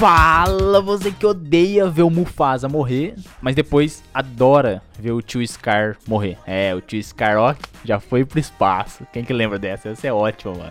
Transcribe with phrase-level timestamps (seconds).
[0.00, 5.96] Fala você que odeia ver o Mufasa morrer, mas depois adora ver o tio Scar
[6.06, 6.36] morrer.
[6.46, 9.06] É, o tio Scar, ó, já foi pro espaço.
[9.12, 9.88] Quem que lembra dessa?
[9.88, 10.70] Essa é ótima, mano.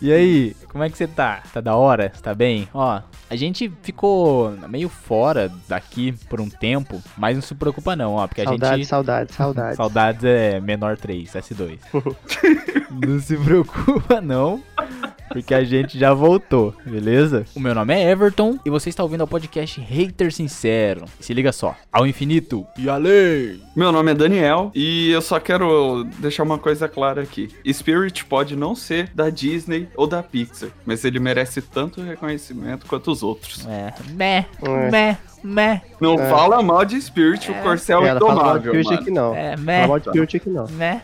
[0.00, 1.42] E aí, como é que você tá?
[1.52, 2.10] Tá da hora?
[2.22, 2.66] Tá bem?
[2.72, 8.14] Ó, a gente ficou meio fora daqui por um tempo, mas não se preocupa não,
[8.14, 8.86] ó, porque a Saudades, gente...
[8.86, 9.76] saudades, saudades.
[9.76, 11.78] Saudades é menor 3, S2.
[13.06, 14.62] não se preocupa não,
[15.28, 17.44] porque a gente já voltou, beleza?
[17.54, 21.04] O meu nome é Everton e você está ouvindo o podcast Hater Sincero.
[21.18, 23.60] Se liga só, ao infinito e além.
[23.74, 27.48] Meu nome é Daniel e eu só quero deixar uma coisa clara aqui.
[27.72, 33.10] Spirit pode não ser da Disney ou da Pixar, mas ele merece tanto reconhecimento quanto
[33.10, 33.66] os outros.
[33.66, 34.90] É, meh, É.
[34.90, 36.28] meh, meh, Não É.
[36.30, 39.00] fala mal de Spirit, o Corcel É, ela fala mal de indomável, Spirit mano.
[39.00, 39.34] aqui não.
[39.34, 40.66] é, Fala meh, mal de Spirit aqui não.
[40.70, 41.00] meh.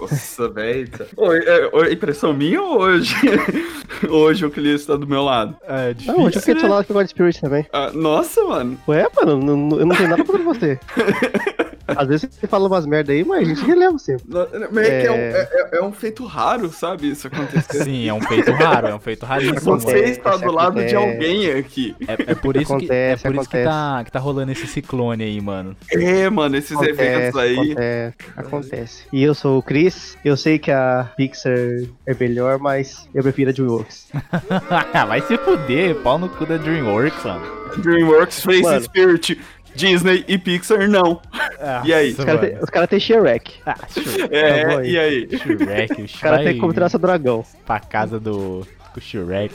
[0.00, 0.88] Nossa, velho.
[1.16, 3.14] Oi, é, oi, impressão minha ou hoje?
[4.08, 5.56] hoje o Clis tá do meu lado.
[5.66, 7.66] É Não, hoje eu fiquei do seu lado que eu gosto de Spirit também.
[7.72, 8.78] Ah, nossa, mano.
[8.88, 10.78] Ué, mano, não- não- eu não tenho nada contra você.
[11.86, 14.24] Às vezes você fala umas merda aí, mas a gente releva sempre.
[14.72, 15.48] Mas é, que é, um, É.
[15.52, 17.10] é- é um feito raro, sabe?
[17.10, 17.84] Isso acontecer.
[17.84, 19.60] Sim, é um feito raro, é um feito raríssimo.
[19.60, 20.96] Você Acontece, está do lado de acontece.
[20.96, 21.94] alguém aqui.
[22.06, 23.64] É, é por isso, que, é Acontece, por isso que, acontece.
[23.64, 25.76] tá, que tá rolando esse ciclone aí, mano.
[25.92, 27.54] É, mano, esses eventos aí.
[27.72, 29.02] Acontece, acontece.
[29.12, 31.52] E eu sou o Chris, eu sei que a Pixar
[32.06, 34.08] é melhor, mas eu prefiro a DreamWorks.
[35.06, 37.64] Vai se fuder, pau no cu da DreamWorks, mano.
[37.78, 38.84] DreamWorks fez.
[38.84, 39.40] Spirit.
[39.74, 41.20] Disney e Pixar não.
[41.84, 42.10] E aí?
[42.12, 43.54] Os caras têm cara têm Shrek.
[43.66, 44.90] Ah, Shrek, É, Tá bom aí.
[44.90, 45.28] e aí?
[45.38, 47.44] Shrek, o Os caras têm Shrek como traça dragão.
[47.66, 49.54] pra casa do, do Shrek.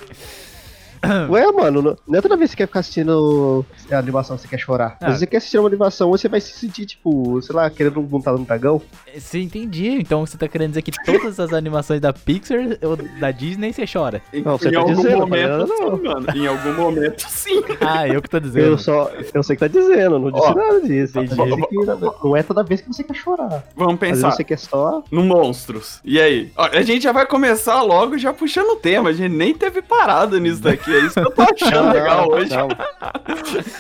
[1.30, 4.48] Ué, mano, não- é toda vez que você quer ficar assistindo a animação que você
[4.48, 4.98] quer chorar.
[5.02, 5.12] Ah.
[5.14, 8.34] Se você quer assistir uma animação, você vai se sentir, tipo, sei lá, querendo montar
[8.36, 8.82] um dragão.
[9.16, 13.32] Você entendi, então você tá querendo dizer que todas as animações da Pixar ou da
[13.32, 14.22] Disney você chora.
[14.34, 15.98] Em, Não, você em tá algum dizendo, momento, falando, não.
[15.98, 16.28] sim, mano.
[16.36, 17.62] Em algum momento, sim.
[17.82, 18.66] Ah, eu que tô dizendo.
[18.66, 19.12] Eu só.
[19.34, 21.20] Eu sei que tá dizendo, não disse Ó, nada disso.
[21.20, 21.56] Entendi.
[21.56, 21.76] disse que
[22.24, 23.64] não- é toda vez que você quer chorar.
[23.76, 24.32] Vamos pensar.
[24.32, 25.04] você quer só.
[25.12, 26.00] No Monstros.
[26.04, 26.52] E aí?
[26.56, 29.10] Ó, a gente já vai começar logo já puxando o tema.
[29.10, 30.89] A gente nem teve parada nisso daqui.
[30.90, 32.50] É isso que eu tô achando Não, legal não, hoje.
[32.56, 32.68] não.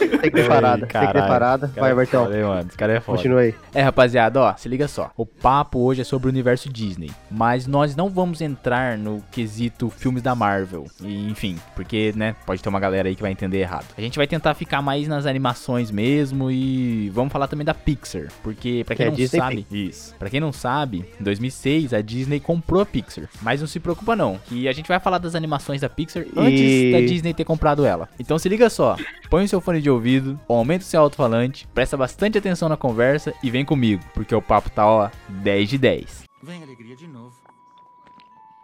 [0.09, 0.85] Tem que ter parada.
[0.87, 1.67] Tem que ter parada.
[1.75, 2.33] Vai, Bertão.
[2.33, 2.67] hein, mano.
[2.67, 3.17] Esse cara é foda.
[3.17, 3.55] Continua aí.
[3.73, 5.11] É, rapaziada, ó, se liga só.
[5.17, 9.89] O papo hoje é sobre o universo Disney, mas nós não vamos entrar no quesito
[9.89, 10.85] filmes da Marvel.
[11.01, 13.85] E, enfim, porque, né, pode ter uma galera aí que vai entender errado.
[13.97, 18.27] A gente vai tentar ficar mais nas animações mesmo e vamos falar também da Pixar,
[18.43, 20.15] porque pra Que quem é não Disney sabe, isso.
[20.17, 24.15] Para quem não sabe, em 2006 a Disney comprou a Pixar, mas não se preocupa
[24.15, 27.45] não, que a gente vai falar das animações da Pixar antes E- da Disney ter
[27.45, 28.09] comprado ela.
[28.19, 28.95] Então se liga só,
[29.29, 33.33] põe o seu fone de ouvido, aumenta o seu alto-falante, presta bastante atenção na conversa
[33.43, 36.23] e vem comigo, porque o papo tá, ó, 10 de 10.
[36.41, 37.35] Vem alegria de novo.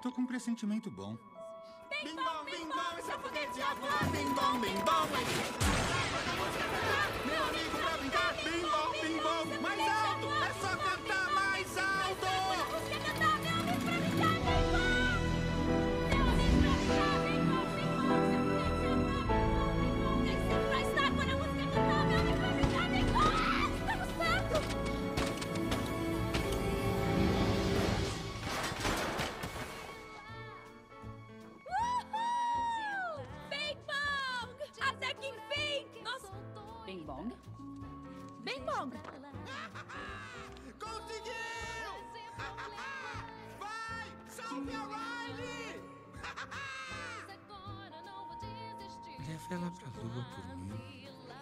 [0.02, 1.18] Tô com um pressentimento bom.
[2.04, 3.88] Bim bom, bim bom, esse é o poder de avó.
[4.12, 5.08] Bim bom, bim bom,
[7.26, 8.36] Meu amigo pra brincar.
[8.44, 10.28] Bim bom, bim bom, mais alto.
[10.44, 12.85] É só cantar mais alto.
[38.46, 38.92] Bing Bong!
[40.80, 41.34] Conseguiu!
[43.60, 45.82] Vai, salve a Riley!
[49.28, 50.55] Leva ela pra lua por.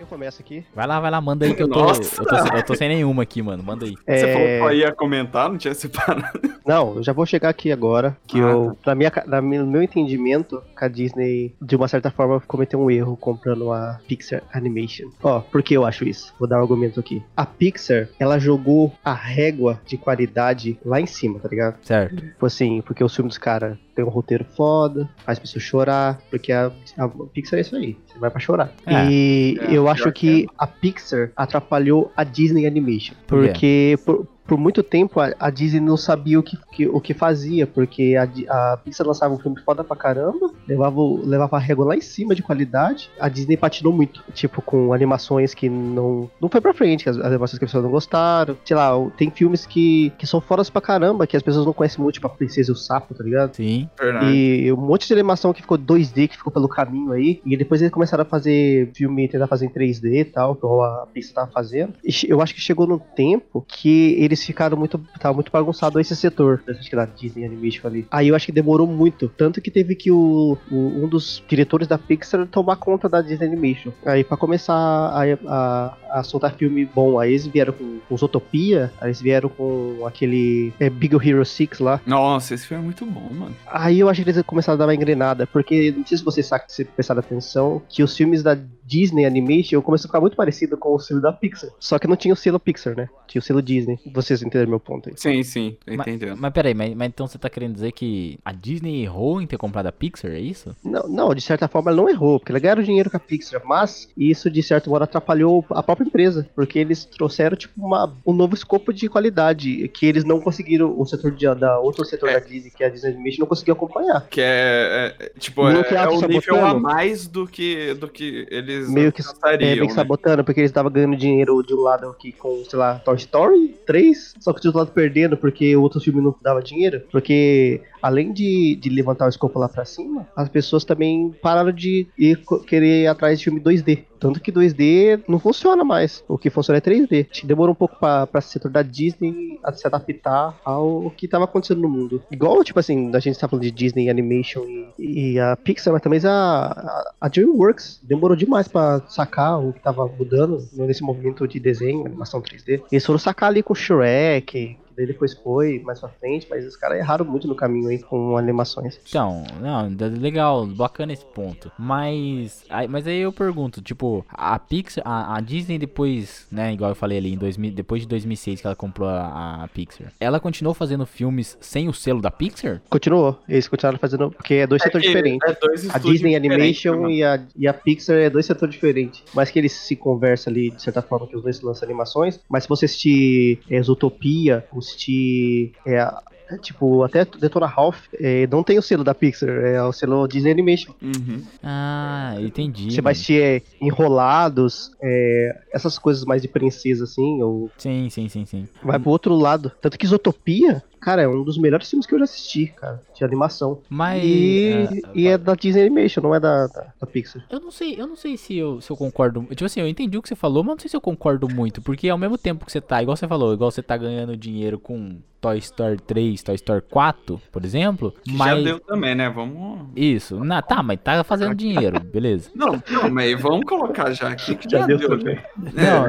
[0.03, 0.65] Eu começo aqui.
[0.75, 2.89] Vai lá, vai lá, manda aí que eu tô, eu tô, sem- eu tô sem
[2.89, 3.91] nenhuma aqui, mano, manda aí.
[3.94, 6.41] Você É, falou que só ia comentar, não tinha separado.
[6.65, 8.15] Não, eu já vou chegar aqui agora.
[8.25, 12.09] Que Ah, eu, na minha, na no meu entendimento, que a Disney, de uma certa
[12.09, 15.09] forma, cometeu um erro comprando a Pixar Animation.
[15.21, 16.33] Ó, por que eu acho isso?
[16.39, 17.21] Vou dar um argumento aqui.
[17.35, 21.75] A Pixar, ela jogou a régua de qualidade lá em cima, tá ligado?
[21.81, 22.15] Certo.
[22.15, 26.51] Tipo assim, porque os filmes dos caras tem um roteiro foda, faz pessoas chorar, porque
[26.51, 28.71] a, a Pixar é isso aí, você vai pra chorar.
[28.85, 29.09] É.
[29.09, 34.57] e É, eu acho que que a Pixar atrapalhou a Disney Animation, porque por, por
[34.57, 38.73] muito tempo a, a Disney não sabia o que, que- o que fazia, porque a,
[38.73, 42.35] a Pixar lançava um filme foda pra caramba, levava, levava a régua lá em cima
[42.35, 47.09] de qualidade, a Disney patinou muito, tipo, com animações que não, não foi pra frente,
[47.09, 50.41] as, as animações que as pessoas não gostaram, sei lá, tem filmes que, que são
[50.41, 53.13] fodas pra caramba, que as pessoas não conhecem muito, tipo a Princesa e o Sapo,
[53.13, 53.55] tá ligado?
[53.55, 53.89] Sim.
[53.99, 54.25] Verdade.
[54.35, 57.41] E um monte de animação que ficou 2D, que ficou pelo caminho aí.
[57.45, 61.07] E depois eles começaram a fazer filme, tentar fazer em 3D e tal, que a
[61.13, 61.93] Pixar tava fazendo.
[62.03, 64.99] E eu acho que chegou num tempo que eles eles ficaram muito.
[65.19, 68.05] Tava muito bagunçado esse setor, que da Disney Animation ali.
[68.11, 69.29] Aí eu acho que demorou muito.
[69.29, 73.47] Tanto que teve que o, o- um dos diretores da Pixar tomar conta da Disney
[73.47, 73.91] Animation.
[74.05, 78.91] Aí pra começar a, a, a soltar filme bom, aí eles vieram com, com Zootopia,
[78.99, 82.01] aí eles vieram com aquele é, Big Hero 6 lá.
[82.05, 83.55] Nossa, esse filme é muito bom, mano.
[83.67, 86.45] Aí eu acho que eles começaram a dar uma engrenada, porque não sei se vocês
[86.45, 90.77] sa- se prestaram atenção, que os filmes da Disney Animation começaram a ficar muito parecido
[90.77, 91.69] com o selo da Pixar.
[91.79, 93.07] Só que não tinha o selo Pixar, né?
[93.27, 93.97] Tinha o selo Disney.
[94.23, 95.15] Vocês entenderam meu ponto aí.
[95.17, 96.37] Sim, sim, tô Mas, entendendo.
[96.39, 99.57] mas peraí, mas, mas então você tá querendo dizer que a Disney errou em ter
[99.57, 100.75] comprado a Pixar, é isso?
[100.83, 103.61] Não, não, de certa forma ela não errou, porque ela ganharam dinheiro com a Pixar,
[103.65, 108.33] mas isso de certo modo atrapalhou a própria empresa, porque eles trouxeram tipo uma, um
[108.33, 112.39] novo escopo de qualidade que eles não conseguiram, o setor de, da outro setor É.
[112.39, 114.27] da Disney, que é a Disney Animation, não conseguiu acompanhar.
[114.29, 118.07] Que é, é, tipo, Meio é, que é o nível a mais do que, do
[118.07, 119.93] que eles Meio que É, meio que né?
[119.93, 123.75] sabotando, porque eles estavam ganhando dinheiro de um lado aqui com, sei lá, Toy Story
[123.85, 127.01] 3, só que de outro lado perdendo, porque o outro filme não dava dinheiro.
[127.12, 132.05] Porque além de, de levantar o escopo lá pra cima, as pessoas também pararam de
[132.19, 134.03] ir querer ir atrás de filme 2D.
[134.19, 136.23] Tanto que 2D não funciona mais.
[136.27, 137.27] O que funciona é 3D.
[137.29, 141.27] Acho que Demorou um pouco pra, pra setor da Disney a se adaptar ao que
[141.27, 142.23] tava acontecendo no mundo.
[142.31, 144.63] Igual, tipo assim, a gente tá falando de Disney Animation
[144.97, 149.73] e, e a Pixar, mas também a, a, a DreamWorks demorou demais pra sacar o
[149.73, 152.81] que tava mudando nesse movimento de desenho, animação 3D.
[152.91, 156.99] Eles foram sacar ali com Shrek, daí depois foi mais pra frente, mas os caras
[156.99, 158.99] erraram muito no caminho aí com animações.
[159.07, 161.71] Então, não, legal, bacana esse ponto.
[161.77, 166.91] Mas, aí, mas aí eu pergunto, tipo, a Pixar, a, a Disney depois, né, igual
[166.91, 170.39] eu falei ali, em 2000, depois de 2006 que ela comprou a, a Pixar, ela
[170.39, 172.81] continuou fazendo filmes sem o selo da Pixar?
[172.89, 175.49] Continuou, eles continuaram fazendo, porque é dois É setores que diferentes.
[175.49, 177.11] é dois A Disney Animation mano.
[177.11, 179.23] e a, e a Pixar é dois setores diferentes.
[179.33, 182.39] Mas que eles se conversam ali, de certa forma, que os dois lançam animações.
[182.49, 185.74] Mas se você assistir é, Zootopia, assistir.
[185.85, 186.07] É,
[186.50, 190.27] é, tipo, até Detona Ralph, é, não tem o selo da Pixar, é o selo
[190.27, 190.94] Disney Animation.
[191.01, 191.41] Uhum.
[191.63, 192.91] Ah, entendi.
[192.91, 198.27] Você vai assistir é, Enrolados, é, essas coisas mais de princesa, assim, ou Sim, sim,
[198.27, 198.68] sim, sim.
[198.83, 199.71] vai pro outro lado.
[199.81, 203.25] Tanto que Zootopia, cara, é um dos melhores filmes que eu já assisti, cara, de
[203.25, 203.81] animação.
[203.89, 204.23] Mas.
[204.23, 207.45] E, ah, e é da Disney Animation, não é da, da, da Pixar.
[207.49, 209.41] Eu não sei, eu não sei se eu, se eu concordo.
[209.51, 211.81] Tipo assim, eu entendi o que você falou, mas não sei se eu concordo muito.
[211.81, 214.79] Porque ao mesmo tempo que você tá, igual você falou, igual você tá ganhando dinheiro
[214.79, 218.13] com Toy Story 3, Toy Story 4, por exemplo.
[218.23, 218.59] Que mas.
[218.59, 219.29] Já deu também, né?
[219.29, 219.89] Vamos.
[219.93, 220.41] Isso.
[220.41, 222.49] Na, tá, mas tá fazendo dinheiro, beleza.
[222.55, 225.09] Não, não, mas vamos colocar já aqui que Já já, deu deu.
[225.09, 225.35] também.
[225.35, 225.71] né?
[225.73, 226.03] Não.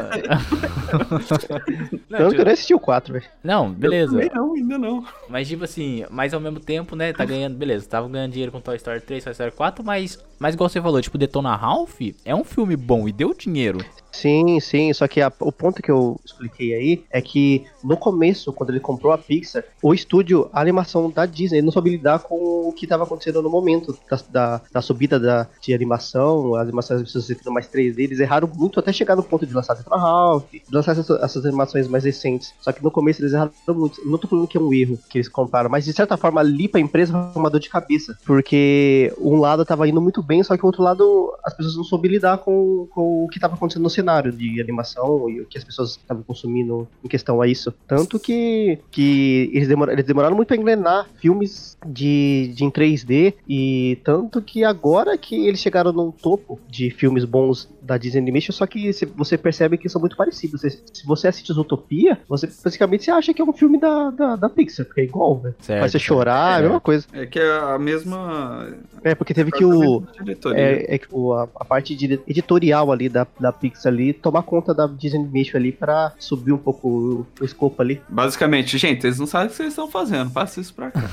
[2.08, 3.24] não, que eu tipo, nem assisti o 4, velho.
[3.42, 4.12] não, beleza.
[4.12, 5.04] Também não, ainda não.
[5.28, 8.60] Mas tipo assim, mas ao mesmo tempo, né, tá ganhando, beleza, tava ganhando dinheiro com
[8.60, 12.34] Toy Story 3, Toy Story 4, mas, mas igual você falou, tipo, Detona Ralph é
[12.34, 13.78] um filme bom e deu dinheiro.
[14.14, 18.52] Sim, sim, só que a- o ponto que eu expliquei aí é que no começo,
[18.52, 22.68] quando ele comprou a Pixar, o estúdio, a animação da Disney, não soube lidar com
[22.68, 27.02] o que estava acontecendo no momento da, da, da subida da, de animação, as animações
[27.02, 30.62] pessoas sendo mais 3D, eles erraram muito até chegar no ponto de lançar Ralph, de
[30.72, 32.54] lançar essas, essas animações mais recentes.
[32.60, 34.00] Só que no começo eles erraram muito.
[34.08, 36.68] Não tô falando que é um erro que eles compraram, mas de certa forma ali
[36.68, 40.56] pra empresa foi uma dor de cabeça, porque um lado tava indo muito bem, só
[40.56, 43.82] que o outro lado as pessoas não souberam lidar com, com o que tava acontecendo
[43.82, 47.72] no cenário de animação e o que as pessoas estavam consumindo em questão a isso.
[47.86, 53.34] Tanto que, que eles, demora- eles demoraram muito pra engrenar filmes de, de em 3D
[53.48, 58.52] e tanto que agora que eles chegaram num topo de filmes bons da Disney Animation,
[58.52, 60.62] só que você percebe que são muito parecidos.
[60.62, 64.36] Se, se você assiste Zootopia, você basicamente você acha que é um filme da, da,
[64.36, 65.54] da Pixar, porque é igual, velho.
[65.60, 66.62] Certo, Faz você chorar, é a É.
[66.62, 67.06] mesma coisa.
[67.12, 68.74] É que é a mesma.
[69.02, 70.58] É, porque teve que o, Diretoria.
[70.60, 74.42] é, é que o- a, a parte de- editorial ali da, da Pixar ali tomar
[74.42, 78.00] conta da Disney Animation ali pra subir um pouco o, o escopo ali.
[78.08, 80.30] Basicamente, gente, eles não sabem o que vocês estão fazendo.
[80.30, 81.10] Passa isso pra cá.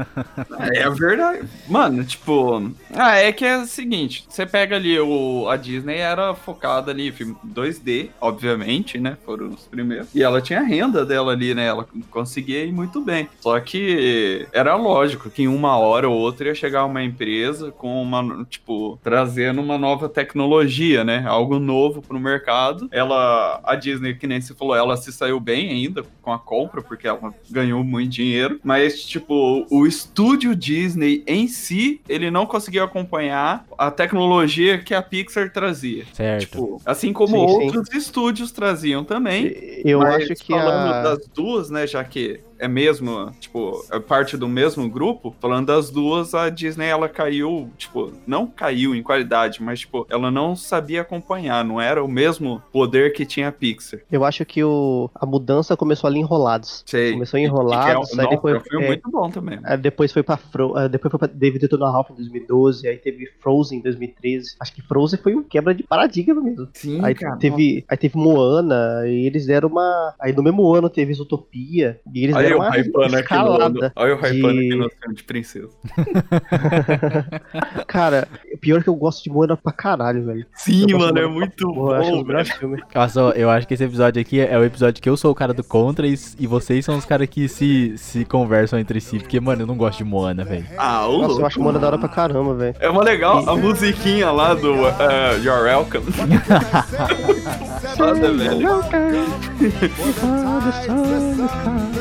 [0.72, 1.48] é a verdade.
[1.68, 2.70] Mano, tipo.
[2.94, 5.48] Ah, é que é o seguinte: você pega ali o.
[5.48, 9.16] A Disney era focada ali, filme 2D, obviamente, né?
[9.24, 10.14] Foram os primeiros.
[10.14, 11.66] E ela tinha a renda dela ali, né?
[11.66, 13.28] Ela conseguia ir muito bem.
[13.40, 18.00] Só que era lógico que em uma hora ou outra ia chegar uma empresa com
[18.02, 18.44] uma.
[18.44, 21.24] Tipo, trazendo uma nova tecnologia, né?
[21.26, 22.88] Algo novo pro mercado.
[22.92, 23.60] Ela.
[23.64, 27.08] A Disney, que nem você falou, ela se saiu bem ainda com a compra, porque
[27.08, 28.60] ela ganhou muito dinheiro.
[28.62, 35.02] Mas, tipo, o estúdio Disney em si, ele não conseguiu acompanhar a tecnologia que a
[35.02, 36.04] Pixar trazia.
[36.12, 36.40] Certo.
[36.40, 37.64] Tipo, assim como Sim, sim.
[37.64, 39.54] outros estúdios traziam também.
[39.84, 41.02] Eu mas acho que falando a...
[41.02, 45.90] das duas, né, já que é mesmo, tipo, é parte do mesmo grupo, falando das
[45.90, 51.00] duas, a Disney ela caiu, tipo, não caiu em qualidade, mas tipo, ela não sabia
[51.00, 54.00] acompanhar, não era o mesmo poder que tinha a Pixar.
[54.10, 56.82] Eu acho que o, a mudança começou ali enrolados.
[56.86, 57.12] Sei.
[57.12, 58.56] Começou é enrolados, aí não, depois.
[58.56, 59.58] é filme é, muito bom também.
[59.64, 63.26] Aí depois foi pra Fro eh, depois foi pra David Ralph em 2012, aí teve
[63.40, 64.56] Frozen em 2013.
[64.60, 66.68] Acho que Frozen foi um quebra de paradigma mesmo.
[66.74, 70.14] Sim, Aí teve, aí teve Moana, e eles deram uma.
[70.20, 73.50] Aí no mesmo ano teve Zootopia, e eles Olha eu uma hypando aqui no,
[73.96, 75.68] olha eu hypando de- aqui no filme de princesa.
[77.86, 80.46] Cara, o pior que eu gosto de Moana pra caralho, velho.
[80.54, 82.24] Sim, mano, é Moana muito porra, eu acho bom,
[82.68, 82.84] velho.
[82.94, 85.52] Nossa, eu acho que esse episódio aqui é o episódio que eu sou o cara
[85.54, 89.18] do contra e, e vocês são os caras que se, se conversam entre si.
[89.18, 90.66] Porque, mano, eu não gosto de Moana, velho.
[90.76, 92.74] Ah, o Nossa, eu acho Moana da hora pra caramba, velho.
[92.80, 96.04] É uma legal a musiquinha lá do uh, You're Welcome.
[97.96, 98.68] Foda, velho.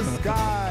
[0.23, 0.68] the sky.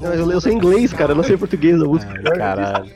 [0.00, 2.12] Eu, eu, eu sei inglês, cara, eu não sei português a música.
[2.16, 2.90] Ai, caralho.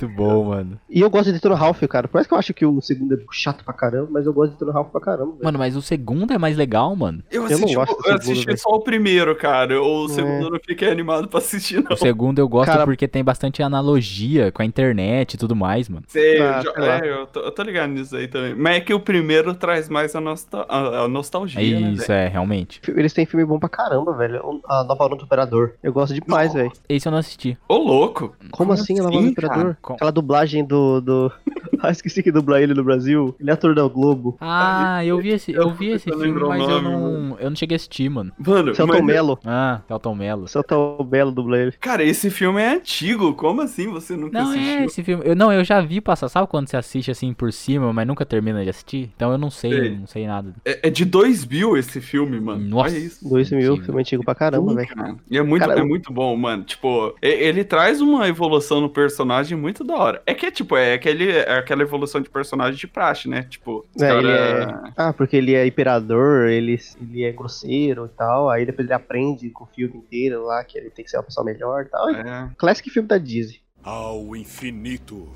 [0.00, 0.80] Muito bom, mano.
[0.88, 2.08] E eu gosto de Detona Ralph, cara.
[2.08, 4.52] Por mais que eu acho que o segundo é chato pra caramba, mas eu gosto
[4.52, 5.44] de Detona Ralph pra caramba, velho.
[5.44, 7.22] Mano, mas o segundo é mais legal, mano.
[7.30, 9.78] Eu não assisti, eu segundo, assisti só o primeiro, cara.
[9.82, 10.08] O É.
[10.08, 11.92] segundo eu não fiquei animado pra assistir, não.
[11.92, 15.86] O segundo eu gosto Cara- porque tem bastante analogia com a internet e tudo mais,
[15.86, 16.04] mano.
[16.08, 16.98] Sei, Ah, eu, já- sei lá.
[16.98, 18.54] é, eu, tô, eu tô ligado nisso aí também.
[18.54, 22.18] Mas é que o primeiro traz mais a, nostal a, a nostalgia, né, isso, velho?
[22.20, 22.80] é, realmente.
[22.88, 24.62] Eles têm filme bom pra caramba, velho.
[24.66, 25.74] A Nova Onda do Operador.
[25.82, 26.72] Eu gosto demais, velho.
[26.88, 27.56] Esse eu não assisti.
[27.68, 28.34] Ô, louco.
[28.50, 29.78] Como, assim a Nova Onda do cara?
[29.82, 31.00] Com- Aquela dublagem do.
[31.00, 31.32] do...
[31.80, 33.34] ah, esqueci que dublar ele no Brasil.
[33.40, 34.36] Ele é ator da Globo.
[34.40, 37.56] Ah, eu vi esse, eu vi esse Eu filme, mas eu nome, não, eu não
[37.56, 38.32] cheguei a assistir, mano.
[38.38, 39.38] Mano, Celton mas- Mello.
[39.44, 40.48] Ah, Celton Mello.
[40.48, 41.72] Celton Mello dubla ele.
[41.80, 43.34] Cara, esse filme é antigo.
[43.34, 44.84] Como assim você nunca Não, é assistiu?
[44.84, 45.22] esse filme.
[45.26, 46.28] Eu, não, eu já vi passar.
[46.28, 49.10] Sabe quando você assiste assim por cima, mas nunca termina de assistir?
[49.14, 49.98] Então eu não sei, Sei.
[49.98, 50.54] não sei nada.
[50.64, 52.60] É, é de 2000 esse filme, mano.
[52.66, 52.94] Nossa.
[52.94, 53.28] Olha isso.
[53.28, 53.84] 2000, Antigo.
[53.86, 54.88] filme antigo pra caramba, velho.
[54.88, 55.16] cara.
[55.30, 56.64] E é muito, é eu- muito bom, mano.
[56.64, 60.22] Tipo, ele traz uma evolução no personagem muito da hora.
[60.26, 63.42] É que, tipo, é, aquele, é aquela evolução de personagem de praxe, né?
[63.44, 64.92] Tipo, É, cara- ele é...
[64.96, 68.50] Ah, porque ele é imperador, ele, ele é grosseiro e tal.
[68.50, 71.22] Aí depois ele aprende com o filme inteiro lá que ele tem que ser uma
[71.24, 72.08] pessoa melhor e tal.
[72.10, 72.50] É.
[72.58, 73.60] Classic filme da Disney.
[73.82, 75.28] Ao infinito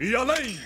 [0.00, 0.56] e além.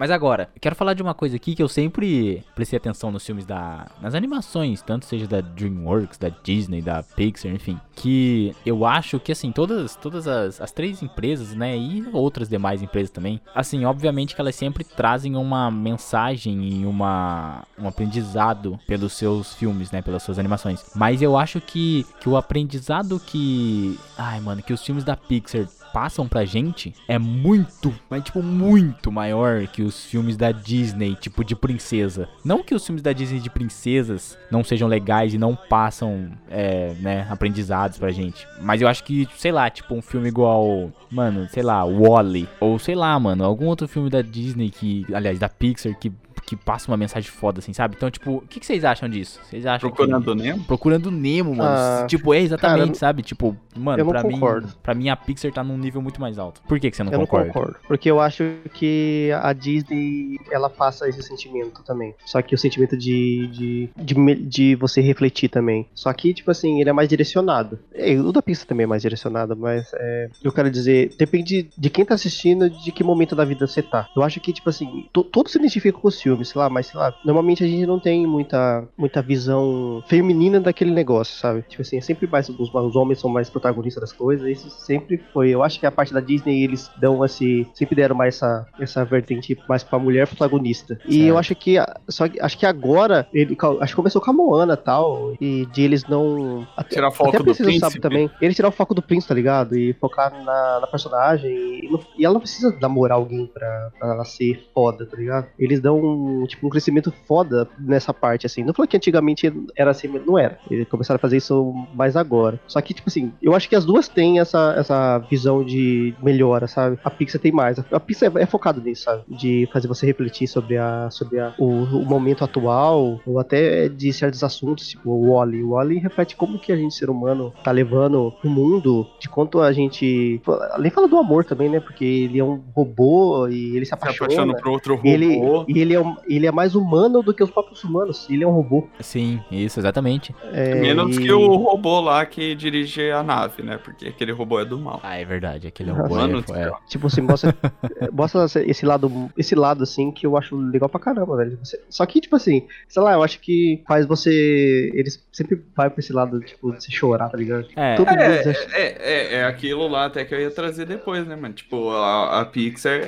[0.00, 3.44] Mas agora, quero falar de uma coisa aqui que eu sempre prestei atenção nos filmes
[3.44, 3.86] da.
[4.00, 7.78] nas animações, tanto seja da DreamWorks, da Disney, da Pixar, enfim.
[7.94, 12.80] Que eu acho que, assim, todas, todas as, as três empresas, né, e outras demais
[12.80, 19.12] empresas também, assim, obviamente que elas sempre trazem uma mensagem e uma, um aprendizado pelos
[19.12, 20.82] seus filmes, né, pelas suas animações.
[20.96, 24.00] Mas eu acho que, que o aprendizado que.
[24.16, 29.10] Ai, mano, que os filmes da Pixar passam pra gente é muito, mas tipo muito
[29.10, 32.28] maior que os filmes da Disney, tipo de princesa.
[32.44, 36.94] Não que os filmes da Disney de princesas não sejam legais e não passam, é,
[37.00, 38.46] né, aprendizados pra gente.
[38.60, 42.78] Mas eu acho que, sei lá, tipo um filme igual, mano, sei lá, Wally ou
[42.78, 46.12] sei lá, mano, algum outro filme da Disney que, aliás, da Pixar que
[46.50, 47.94] que passa uma mensagem foda assim, sabe?
[47.96, 49.38] Então, tipo, o que, que vocês acham disso?
[49.44, 50.64] Vocês acham que- Procurando Nemo?
[50.64, 51.70] Procurando Nemo, mano.
[51.70, 53.22] Ah, tipo, é exatamente, cara, sabe?
[53.22, 54.66] Tipo, mano, eu pra concordo.
[54.66, 56.60] mim, pra mim a Pixar tá num nível muito mais alto.
[56.66, 57.46] Por que, que você não eu concorda?
[57.46, 57.76] não concordo.
[57.86, 58.42] Porque eu acho
[58.74, 62.14] que a Disney, ela passa esse sentimento também.
[62.26, 65.86] Só que o sentimento de, de, de, de você refletir também.
[65.94, 67.78] Só que, tipo assim, ele é mais direcionado.
[67.94, 71.90] É, o da Pixar também é mais direcionado, mas é, eu quero dizer, depende de
[71.90, 74.08] quem tá assistindo, de que momento da vida você tá.
[74.16, 76.86] Eu acho que, tipo assim, to, todos se identificam com os filmes, sei lá, mas
[76.86, 81.62] sei lá, normalmente a gente não tem muita, muita visão feminina daquele negócio, sabe?
[81.68, 85.18] Tipo assim, é sempre mais, os, os homens são mais protagonistas das coisas, isso sempre
[85.32, 85.50] foi.
[85.50, 87.66] Eu acho que a parte da Disney eles dão esse.
[87.74, 90.98] Sempre deram mais essa, essa vertente mais pra mulher protagonista.
[91.06, 91.26] E Certo.
[91.28, 91.76] eu acho que.
[92.08, 93.26] Só acho que agora.
[93.32, 95.32] Ele, acho que começou com a Moana e tal.
[95.40, 96.66] E de eles não.
[96.76, 97.90] Até, Tirar foco até a do princesa príncipe.
[97.92, 98.30] sabe também.
[98.40, 99.76] Eles tirar o foco do príncipe, tá ligado?
[99.76, 101.50] E focar na, na personagem.
[101.50, 105.46] E, e ela não precisa namorar alguém pra, pra ela ser foda, tá ligado?
[105.58, 108.64] Eles dão um, tipo, um crescimento foda nessa parte, assim.
[108.64, 110.58] Não falou que antigamente era assim, não era.
[110.70, 112.60] Eles começaram a fazer isso mais agora.
[112.66, 116.66] Só que, tipo assim, eu acho que as duas têm essa, essa visão de melhora,
[116.66, 116.98] sabe?
[117.04, 117.78] A Pixar tem mais.
[117.78, 119.22] A Pixar é, é focada nisso, sabe?
[119.28, 124.12] De fazer você refletir sobre, a, sobre a, o, o momento atual, ou até de
[124.12, 125.62] certos assuntos, tipo o Wally.
[125.62, 129.60] O Wally reflete como que a gente, ser humano, tá levando o mundo, de quanto
[129.60, 130.40] a gente.
[130.72, 131.80] Além fala do amor também, né?
[131.80, 134.26] Porque ele é um robô e ele se Se apaixona.
[134.32, 135.08] apaixona por outro robô.
[135.08, 138.28] E ele, e ele é o ele é mais humano do que os próprios humanos.
[138.30, 138.86] Ele é um robô.
[139.00, 140.34] Sim, isso, exatamente.
[140.52, 143.78] É, Menos e- que o robô lá que dirige a nave, né?
[143.78, 145.00] Porque aquele robô é do mal.
[145.02, 146.02] Ah, é verdade, aquele Nossa.
[146.02, 146.76] robô Mano é, do é, céu.
[146.88, 147.54] Tipo assim, mostra,
[148.12, 151.58] mostra esse lado, esse lado assim que eu acho legal pra caramba, velho.
[151.62, 154.90] Você- só que, tipo assim, sei lá, eu acho que faz você.
[154.94, 157.66] Eles sempre vai pra esse lado, tipo, de se chorar, tá ligado?
[157.76, 160.86] É, Todo mundo É, acha- é, é, é aquilo lá até que eu ia trazer
[160.86, 161.54] depois, né, mano?
[161.54, 163.00] Tipo, a, a Pixar,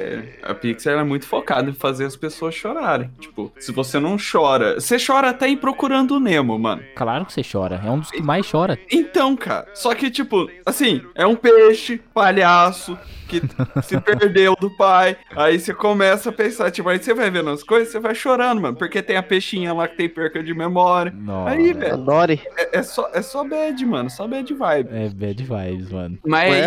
[0.43, 2.55] a Pixar é muito focada em fazer as pessoas
[2.93, 3.11] chorarem.
[3.19, 6.83] Tipo, se você não chora, você chora até em Procurando o Nemo, mano.
[6.95, 7.81] claro que você chora.
[7.85, 8.79] É um dos que mais chora.
[8.91, 13.41] Então, cara, só que, tipo, assim, é um peixe, palhaço, que
[13.83, 15.17] se perdeu do pai.
[15.35, 18.61] Aí você começa a pensar, tipo, aí você vai vendo as coisas, você vai chorando,
[18.61, 18.77] mano.
[18.77, 21.13] Porque tem a peixinha lá que tem perca de memória.
[21.17, 21.55] Nossa.
[21.55, 22.41] Aí, velho, Adore.
[22.57, 24.89] é, é só, é só bad, mano, só bad vibe.
[24.93, 26.19] É bad vibes, mano.
[26.27, 26.67] Mas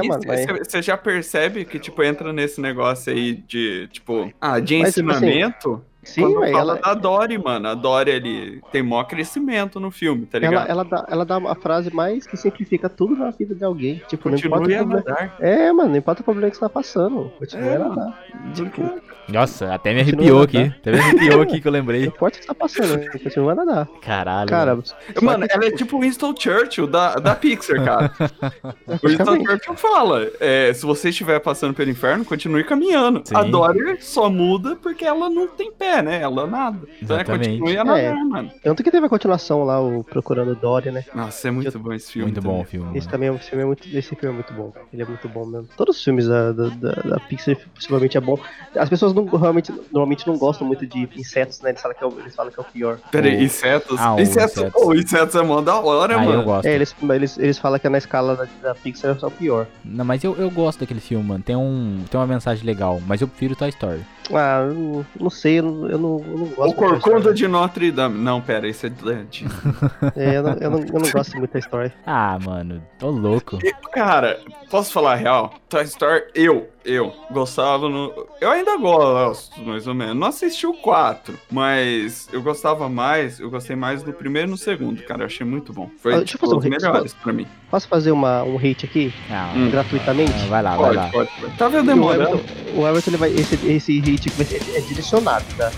[0.59, 5.11] você já percebe que, tipo, entra nesse negócio aí de, tipo, ah, de Mas, tipo
[5.11, 5.83] assim, ensinamento.
[6.05, 7.67] Sim, quando fala ela, da Dory, mano.
[7.67, 10.69] A Dory ali tem maior crescimento no filme, tá ela, ligado?
[10.69, 14.01] ela, dá, ela dá a frase mais que simplifica tudo na vida de alguém.
[14.07, 15.03] Tipo, não importa Continue o a problema.
[15.19, 15.35] nadar.
[15.39, 17.31] É, mano, não importa o problema que você tá passando.
[17.39, 18.25] Continua É, a nadar.
[18.53, 20.57] Tipo, Nossa, até me arrepiou aqui.
[20.79, 22.05] Até me arrepiou aqui que eu não lembrei.
[22.05, 23.09] importa o que você tá passando, né?
[23.09, 23.87] continua a nadar.
[24.01, 24.49] Caralho.
[24.49, 24.83] Cara, mano.
[25.21, 28.11] Mano, que, ela é tipo Winston Churchill da, da Pixar, cara.
[29.03, 29.43] o Winston.
[29.43, 33.21] Churchill fala: é, se você estiver passando pelo inferno, continue caminhando.
[33.25, 33.35] Sim.
[33.35, 36.21] A Dory só muda porque ela não tem pé, né?
[36.21, 36.77] Ela nada.
[37.01, 37.49] Então é, Exatamente.
[37.59, 38.13] continue a nadar, É.
[38.13, 38.51] mano.
[38.63, 41.03] Tanto que teve a continuação lá, o Procurando Dory, né?
[41.13, 42.31] Nossa, é muito bom esse filme.
[42.31, 42.65] Muito bom o também.
[42.65, 42.97] filme.
[42.97, 43.11] Esse mano.
[43.11, 44.73] também esse filme é muito, esse filme é muito bom.
[44.93, 45.67] Ele é muito bom mesmo.
[45.77, 48.37] Todos os filmes da, da, da, da Pixar possivelmente é bom.
[48.75, 51.69] As pessoas não, realmente, normalmente não gostam muito de insetos, né?
[51.71, 52.97] Eles falam que é o, eles falam que é o pior.
[53.11, 53.99] Peraí, insetos.
[53.99, 54.57] Ah, o insetos.
[54.57, 54.73] insetos.
[54.73, 56.33] Pô, insetos é mó da hora, Ah, mano.
[56.41, 56.65] eu gosto.
[56.65, 59.67] É, eles, eles, eles falam que é na escala da, da Pixar é o pior.
[59.83, 61.43] Não, mas eu, eu gosto daquele filme, mano.
[61.43, 64.01] Tem, um, tem uma mensagem legal, mas eu prefiro Toy Story.
[64.33, 67.47] Ah, eu não, não sei, eu não, eu não, eu não gosto O Corcunda de
[67.47, 68.17] Notre Dame.
[68.17, 69.45] Não, pera, esse é de...
[70.15, 71.93] É, eu, não, eu, não, eu não gosto muito da história.
[72.05, 73.59] Ah, mano, tô louco.
[73.63, 75.53] E, Cara, posso falar a real?
[75.69, 78.13] Toy Story, eu, eu gostava no.
[78.39, 80.15] Eu ainda gosto, mais ou menos.
[80.15, 84.57] Não assisti o 4, mas eu gostava mais, eu gostei mais do primeiro e no
[84.57, 85.23] segundo, cara.
[85.23, 85.89] Eu achei muito bom.
[86.01, 87.47] Foi Ah, deixa eu tipo, fazer um os hate, melhores pra mim.
[87.71, 89.69] Posso fazer uma, um hate aqui, Ah, Hum.
[89.71, 90.33] gratuitamente?
[90.43, 91.09] ah, vai lá, vai Pode, lá.
[91.09, 91.57] pode, pode.
[91.57, 92.23] Tava E O demorando.
[92.35, 95.71] Everton, o Everton ele vai, esse, esse hit aqui vai ser é direcionado, tá?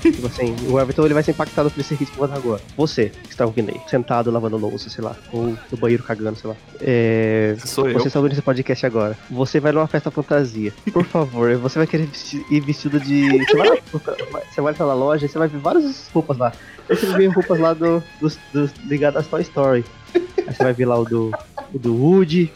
[0.00, 2.36] Tipo assim, o Everton ele vai ser impactado por esse hit que eu vou dar
[2.36, 2.60] agora.
[2.76, 6.50] Você, que está ouvindo aí, sentado lavando louça, sei lá, ou no banheiro cagando, sei
[6.50, 6.56] lá.
[6.80, 7.94] É, Sou eu.
[7.94, 9.16] Você está ouvindo esse podcast agora.
[9.30, 10.72] Você vai numa festa fantasia.
[10.92, 13.44] Por favor, você vai querer vestir- ir vestido de.
[13.44, 13.76] Você vai, lá-
[14.50, 16.52] você vai loja e você vai ver várias roupas lá.
[16.88, 19.84] Aí você vai ver roupas lá do, dos, dos, ligadas a Toy Story.
[20.14, 21.30] Aí você vai ver lá o do,
[21.72, 22.50] o do Woody.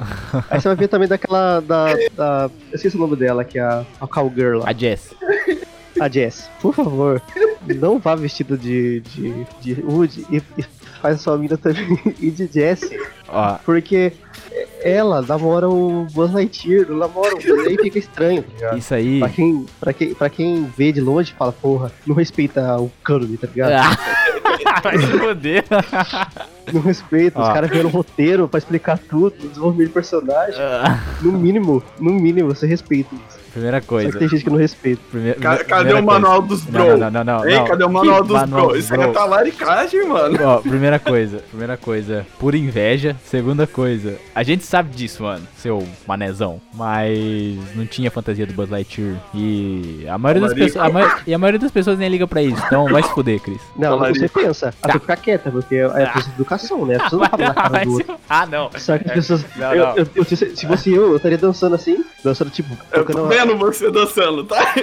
[0.51, 1.61] Aí você vai ver também daquela.
[1.61, 4.71] Da, da, eu esqueci o nome dela, que é a, a Cowgirl lá.
[4.71, 5.15] A Jess.
[6.03, 6.49] A Jess.
[6.61, 7.21] Por favor,
[7.77, 10.63] não vá vestido de, de, de Woody e, e
[11.01, 12.99] faz a sua mina também ir de Jessie.
[13.29, 14.13] Ó, Porque
[14.83, 18.79] ela namora o Buzz Lightyear, não namora o Buzz, aí fica estranho, tá ligado?
[18.79, 19.19] isso aí.
[19.21, 23.37] Pra quem, pra, quem, pra quem vê de longe, fala, porra, não respeita o cânone,
[23.39, 23.73] tá ligado?
[23.73, 25.65] Ah, vai se foder.
[26.73, 30.61] Não respeita, os caras viram roteiro pra explicar tudo, desenvolvimento de personagem.
[30.61, 33.42] Ah, No mínimo, no mínimo, você respeita isso.
[33.53, 34.13] Primeira Só coisa.
[34.13, 35.03] que tem gente que não respeita.
[35.11, 36.07] Primeira, Ca- primeira cadê o coisa.
[36.07, 36.97] manual dos Não, bro?
[36.99, 37.49] Não, não, não.
[37.49, 37.65] Ei, não.
[37.67, 38.77] cadê o manual dos manual bro?
[38.79, 39.03] Isso bro?
[39.03, 40.39] é talaricagem, mano.
[40.43, 43.17] Ó, primeira coisa, primeira coisa, por inveja.
[43.25, 46.61] Segunda coisa, a gente sabe disso, mano, seu manezão.
[46.75, 49.17] Mas não tinha fantasia do Buzz Lightyear.
[49.35, 50.85] E a maioria das pessoas.
[50.85, 52.63] a ma- e a maioria das pessoas nem liga pra isso.
[52.67, 53.61] Então vai se fuder, Cris.
[53.77, 54.15] Não, Falaria.
[54.21, 54.75] você pensa.
[54.83, 56.97] Até ficar quieta, porque é é coisa de educação, né?
[56.97, 58.15] As pessoas não falam na cara do outro.
[58.29, 58.71] Ah, não.
[58.77, 59.45] Só que as pessoas.
[59.57, 59.97] Não, eu- não.
[59.97, 63.29] eu- eu- se se fosse eu, eu estaria dançando assim, dançando tipo, Eu tocando.
[63.47, 64.75] Vendo você dançando, tá?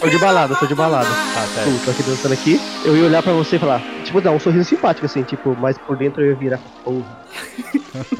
[0.00, 1.08] Tô de balada, tô de balada.
[1.08, 1.62] Tá, tá.
[1.84, 2.60] Tô aqui dançando aqui.
[2.84, 5.78] Eu ia olhar pra você e falar, tipo, dar um sorriso simpático, assim, tipo, mas
[5.78, 6.60] por dentro eu ia virar.
[6.84, 7.20] Porra.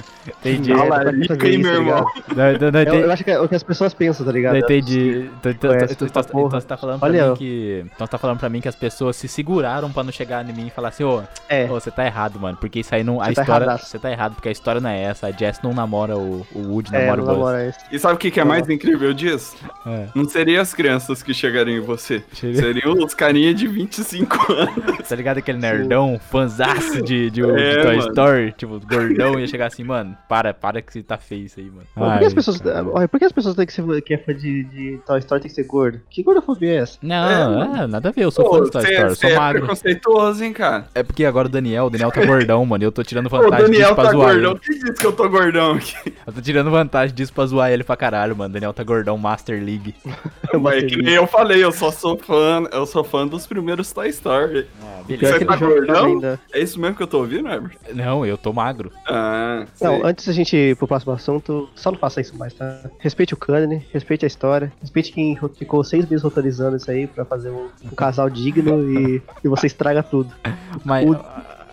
[0.41, 0.73] Entendi.
[0.75, 2.07] Talarico, hein, meu tá irmão?
[2.73, 4.53] não, Eu, acho que é o que as pessoas pensam, tá ligado?
[4.55, 5.31] Não entendi.
[5.39, 6.07] Então, então, É, então, você então,
[6.51, 7.85] você tá falando pra mim que.
[7.95, 10.53] Então você tá falando pra mim que as pessoas se seguraram pra não chegar em
[10.53, 11.67] mim e falar assim, ô, É.
[11.67, 12.57] você tá errado, mano.
[12.59, 13.21] Porque isso aí não.
[13.21, 13.65] A Você tá história.
[13.65, 13.87] erradaço.
[13.87, 15.27] Você tá errado, porque a história não é essa.
[15.27, 17.77] A Jess não namora o, o Woody, É, namora o Buzz.
[17.93, 19.57] E sabe o que, que é mais incrível disso?
[19.87, 20.07] É.
[20.15, 22.23] Não seriam as crianças que chegariam em você.
[22.33, 25.09] Seria- Seriam os carinha de 25 anos.
[25.09, 28.09] Tá ligado aquele nerdão fanzaço de, de, de É, Toy mano.
[28.09, 31.67] Story, tipo, gordão ia chegar assim, mano, para, para que você tá feio isso aí,
[31.67, 31.83] mano.
[31.93, 32.63] Por que Ai, as pessoas,
[32.93, 35.41] olha, por que as pessoas têm que ser que é fã de, de Toy Story
[35.41, 36.01] tem que ser gordo?
[36.09, 36.99] Que gordofobia é essa?
[37.03, 39.35] Não, é, nada a ver, eu sou Pô, fã de Toy Story, você sou é
[39.35, 39.63] magro.
[39.63, 40.87] preconceituoso, hein, cara?
[40.95, 43.67] É porque agora o Daniel, o Daniel tá gordão, mano, e eu tô tirando vantagem
[43.67, 44.51] Daniel disso pra tá zoar gordão.
[44.53, 44.61] ele.
[44.61, 46.15] Quem disse que eu tô gordão aqui?
[46.25, 48.55] Eu tô tirando vantagem disso pra zoar ele pra caralho, mano.
[48.55, 49.97] Daniel tá gordão Master League.
[50.61, 54.09] Mas que nem eu falei, eu só sou fã, eu sou fã dos primeiros Toy
[54.11, 54.69] Story.
[54.81, 56.05] Ah, Você que tá joga gordão?
[56.05, 56.41] ainda.
[56.53, 57.77] É isso mesmo que eu tô ouvindo, Herbert?
[57.93, 58.93] Não, eu tô magro.
[59.09, 60.03] Ah, Não, sei.
[60.21, 62.91] Antes da gente ir pro próximo assunto, só não faça isso mais, tá?
[62.99, 67.25] Respeite o Kanye, respeite a história, respeite quem ficou seis meses roteirizando isso aí pra
[67.25, 70.31] fazer um, um casal digno e, e você estraga tudo.
[70.85, 71.17] Mas, O-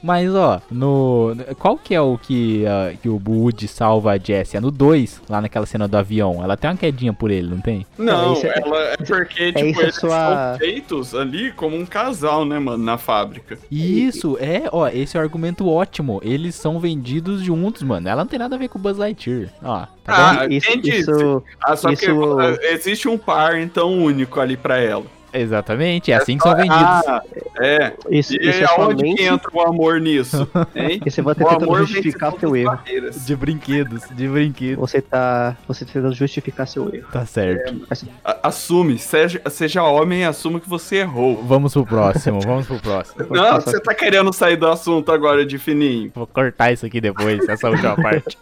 [0.04, 1.36] mas ó, no.
[1.60, 4.58] Qual que é o que, ah, que o Woody salva a Jessie?
[4.58, 6.44] É no 2, lá naquela cena do avião.
[6.44, 7.86] Ela tem uma quedinha por ele, não tem?
[7.98, 10.10] Não, isso é- ela é porque, tipo, isso é eles sua-
[10.52, 13.58] são feitos ali como um casal, né, mano, na fábrica.
[13.72, 16.20] Isso, é, ó, esse é um argumento ótimo.
[16.24, 18.08] Eles são vendidos juntos, mano.
[18.08, 19.50] Ela não tem nada a ver com o Buzz Lightyear.
[19.64, 20.40] Ó, tá bom?
[20.42, 25.06] Ah, isso, isso, Ah, só isso- que existe um par, então, único ali pra ela.
[25.34, 26.78] Exatamente, é assim que são vendidos.
[26.78, 27.22] Ah,
[27.60, 27.94] é.
[28.10, 30.48] isso, E isso é aonde somente que entra o amor nisso?
[30.76, 31.00] Hein?
[31.04, 32.72] você vai tentando justificar seu erro.
[32.72, 33.26] barreiras.
[33.26, 34.78] De brinquedos, de brinquedos.
[34.80, 37.08] Você tá, você tá tentando justificar seu erro.
[37.12, 37.76] Tá certo.
[37.90, 41.44] Mas, A- Assume, seja, seja homem e assuma que você errou.
[41.44, 43.26] Vamos pro próximo, vamos pro próximo.
[43.30, 46.12] Não, você tá querendo sair do assunto agora de fininho.
[46.16, 48.38] Vou cortar isso aqui depois, essa última parte.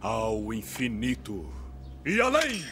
[0.00, 1.44] Ao infinito
[2.06, 2.62] e além.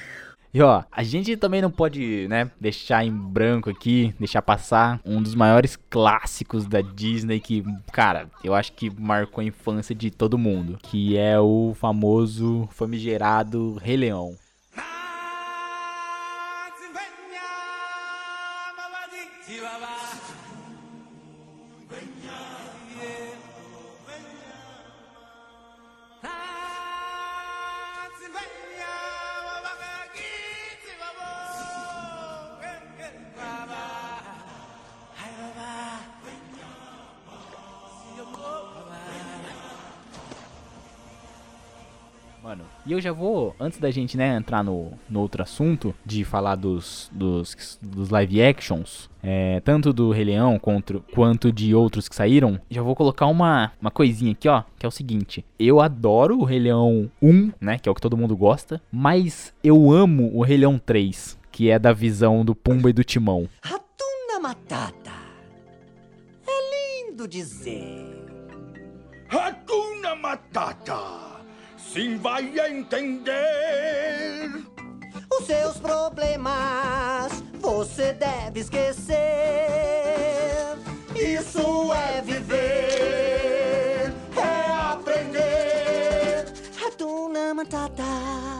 [0.54, 5.22] E ó, a gente também não pode, né, deixar em branco aqui, deixar passar um
[5.22, 10.36] dos maiores clássicos da Disney que, cara, eu acho que marcou a infância de todo
[10.36, 14.36] mundo, que é o famoso famigerado Rei Leão.
[42.84, 46.56] E eu já vou, antes da gente, né, entrar no, no outro assunto, de falar
[46.56, 52.16] dos, dos, dos live actions, é, tanto do Rei Leão quanto, quanto de outros que
[52.16, 55.44] saíram, já vou colocar uma, uma coisinha aqui, ó, que é o seguinte.
[55.58, 59.54] Eu adoro o Rei Leão 1, né, que é o que todo mundo gosta, mas
[59.62, 63.48] eu amo o Rei Leão 3, que é da visão do Pumba e do Timão.
[63.62, 65.12] Ratuna Matata.
[66.46, 68.08] É lindo dizer.
[69.28, 71.41] Hakuna Matata.
[71.92, 74.50] Sim vai entender.
[75.38, 79.16] Os seus problemas você deve esquecer.
[81.14, 86.46] Isso é viver, é aprender.
[86.82, 88.02] Ratuna Matata.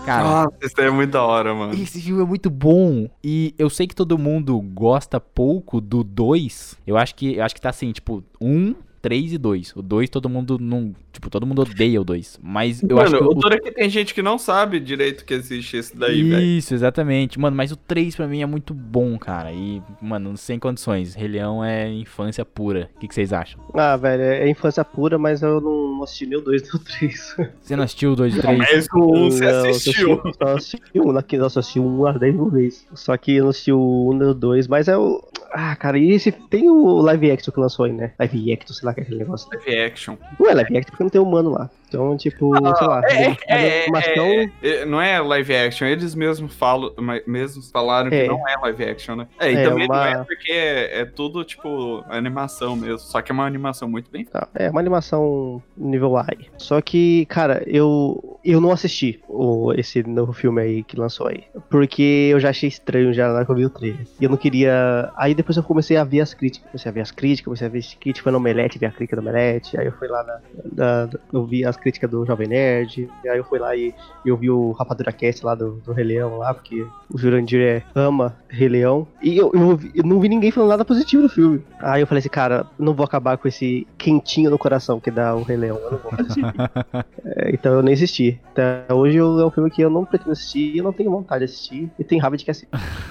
[0.05, 1.73] Cara, Nossa, isso aí é muito da hora, mano.
[1.73, 3.09] Esse filme é muito bom.
[3.25, 6.77] E eu sei que todo mundo gosta pouco do 2.
[6.87, 9.75] Eu acho que eu acho que tá assim, tipo, 1, 3 e 2.
[9.77, 10.95] O 2 todo mundo não.
[11.13, 12.39] Tipo, todo mundo odeia o 2.
[12.43, 13.35] Mas eu acho Mano, que.
[13.37, 16.43] o duro é que tem gente que não sabe direito que existe esse daí, velho.
[16.43, 17.39] Isso, exatamente.
[17.39, 19.53] Mano, mas o 3 pra mim é muito bom, cara.
[19.53, 21.15] E, mano, sem condições.
[21.15, 22.89] Rei Leão é infância pura.
[22.97, 23.61] O que, que vocês acham?
[23.75, 27.37] ah, velho, é infância pura, mas eu não assisti nem o 2 nem o 3.
[27.61, 28.59] Você não assistiu o 2 e 3?
[28.59, 30.13] Mas o 1 você assistiu.
[30.15, 32.87] assisti- Só assisti um, naquele, nossa, eu assisti um às 10 mil vezes.
[32.95, 35.23] Só que eu não assisti o 1 nem o 2, mas é o.
[35.53, 36.33] Ah, cara, e esse.
[36.33, 38.13] Tem o live action que lançou aí, né?
[38.19, 39.49] Live action, sei lá que é aquele negócio.
[39.51, 40.17] Live action.
[40.41, 41.71] Não é live action porque não tem humano lá.
[41.95, 43.03] Então, tipo, sei lá.
[43.09, 46.93] É, uma é, animação- é, é, não é live action, eles mesmos falam,
[47.27, 48.27] mesmos falaram que É.
[48.29, 49.27] não é live action, né?
[49.39, 52.99] É, e É, também não uma- é porque é, é tudo, tipo, animação mesmo.
[52.99, 56.47] Só que é uma animação muito bem Tá, É uma animação nível high.
[56.59, 61.45] Só que, cara, eu eu não assisti o, esse novo filme aí que lançou aí.
[61.71, 64.05] Porque eu já achei estranho já na hora que eu vi o trailer.
[64.21, 65.13] E eu não queria.
[65.17, 66.69] Aí depois eu comecei a ver as críticas.
[66.71, 68.91] Comecei a ver as críticas, comecei a ver as críticas, foi no Omelete, vi a
[68.91, 69.79] crítica do Omelete.
[69.79, 70.41] Aí eu fui lá na.
[70.75, 73.09] na- eu vi as críticas do Jovem Nerd.
[73.25, 73.93] E aí eu fui lá e
[74.25, 77.83] eu vi o Rapadura Cast lá do, do Rei Leão lá, porque o Jurandir é,
[77.95, 79.07] ama Rei Leão.
[79.23, 81.63] E eu, eu, vi- eu não vi ninguém falando nada positivo do filme.
[81.81, 85.35] Aí eu falei assim, cara, não vou acabar com esse quentinho no coração que dá
[85.35, 85.77] o Rei Leão.
[85.79, 86.43] Eu não vou assistir.
[87.25, 88.41] É, então eu nem assisti.
[88.51, 91.45] Até hoje eu- é um filme que eu não pretendo assistir, eu não tenho vontade
[91.47, 91.91] de assistir.
[91.99, 92.69] E tem raiva de que assistir.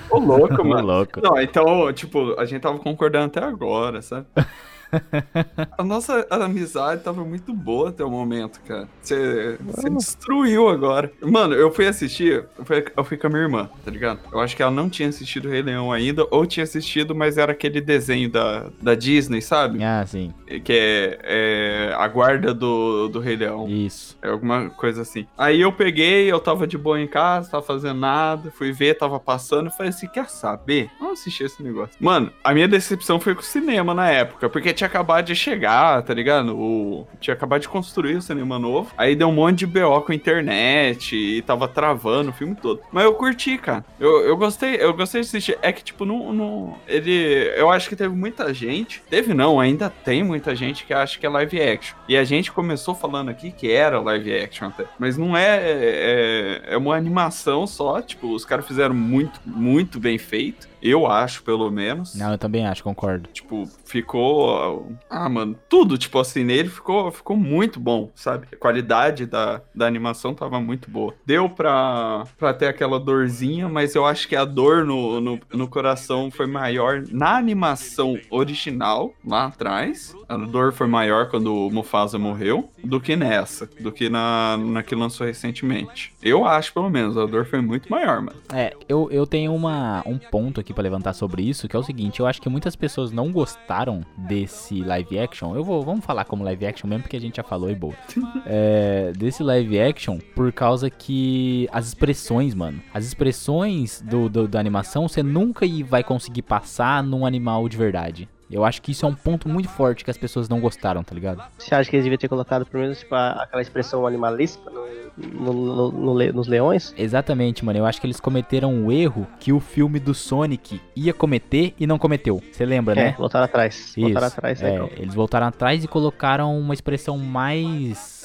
[0.09, 0.85] Ô, louco, Ô, mano.
[0.87, 1.19] louco.
[1.21, 4.25] Não, então, tipo, a gente tava concordando até agora, sabe?
[5.77, 8.87] A nossa amizade tava muito boa até o momento, cara.
[9.01, 9.57] Você
[9.89, 11.11] destruiu agora.
[11.21, 14.19] Mano, eu fui assistir, eu fui, eu fui com a minha irmã, tá ligado?
[14.31, 17.37] Eu acho que ela não tinha assistido o Rei Leão ainda, ou tinha assistido, mas
[17.37, 19.83] era aquele desenho da, da Disney, sabe?
[19.83, 20.33] Ah, sim.
[20.63, 23.67] Que é, é a guarda do, do Rei Leão.
[23.67, 24.17] Isso.
[24.21, 25.25] É alguma coisa assim.
[25.37, 29.19] Aí eu peguei, eu tava de boa em casa, tava fazendo nada, fui ver, tava
[29.19, 30.89] passando, e falei assim, quer saber?
[30.99, 31.95] Vamos assistir esse negócio.
[31.99, 36.01] Mano, a minha decepção foi com o cinema na época, porque tinha acabado de chegar,
[36.01, 36.57] tá ligado?
[36.57, 37.07] O...
[37.19, 40.15] Tinha acabado de construir o cinema novo, aí deu um monte de BO com a
[40.15, 42.81] internet, e tava travando o filme todo.
[42.91, 43.85] Mas eu curti, cara.
[43.99, 45.57] Eu, eu gostei, eu gostei de assistir.
[45.61, 46.77] É que, tipo, não, não...
[46.87, 47.51] Ele...
[47.55, 51.25] Eu acho que teve muita gente, teve não, ainda tem muita gente que acha que
[51.25, 51.95] é live action.
[52.07, 54.85] E a gente começou falando aqui que era live action até.
[54.97, 60.17] Mas não é, é, é uma animação só, tipo, os caras fizeram muito, muito bem
[60.17, 60.70] feito.
[60.81, 62.15] Eu acho, pelo menos.
[62.15, 63.29] Não, eu também acho, concordo.
[63.31, 64.91] Tipo, ficou.
[65.09, 68.47] Ah, mano, tudo, tipo assim, nele ficou, ficou muito bom, sabe?
[68.51, 71.13] A qualidade da, da animação tava muito boa.
[71.25, 75.67] Deu pra, pra ter aquela dorzinha, mas eu acho que a dor no, no, no
[75.67, 80.15] coração foi maior na animação original, lá atrás.
[80.27, 84.83] A dor foi maior quando o Mufasa morreu, do que nessa, do que na, na
[84.83, 86.13] que lançou recentemente.
[86.21, 88.37] Eu acho, pelo menos, a dor foi muito maior, mano.
[88.53, 91.83] É, eu, eu tenho uma, um ponto aqui pra levantar sobre isso, que é o
[91.83, 95.55] seguinte, eu acho que muitas pessoas não gostaram desse live action.
[95.55, 97.93] Eu vou, vamos falar como live action mesmo, porque a gente já falou e boa.
[98.45, 104.59] É, desse live action, por causa que as expressões, mano, as expressões do, do- da
[104.59, 108.27] animação, você nunca vai conseguir passar num animal de verdade.
[108.51, 111.13] Eu acho que isso é um ponto muito forte que as pessoas não gostaram, tá
[111.15, 111.41] ligado?
[111.57, 115.91] Você acha que eles deviam ter colocado pelo menos tipo, aquela expressão animalesca no- no-
[115.91, 116.93] no- nos leões?
[116.97, 117.79] Exatamente, mano.
[117.79, 121.85] Eu acho que eles cometeram um erro que o filme do Sonic ia cometer e
[121.87, 122.41] não cometeu.
[122.51, 123.15] Você lembra, É, né?
[123.17, 123.93] voltaram atrás.
[123.95, 124.75] Voltaram Isso, atrás, é, né?
[124.75, 124.89] então.
[124.97, 128.20] eles voltaram atrás e colocaram uma expressão mais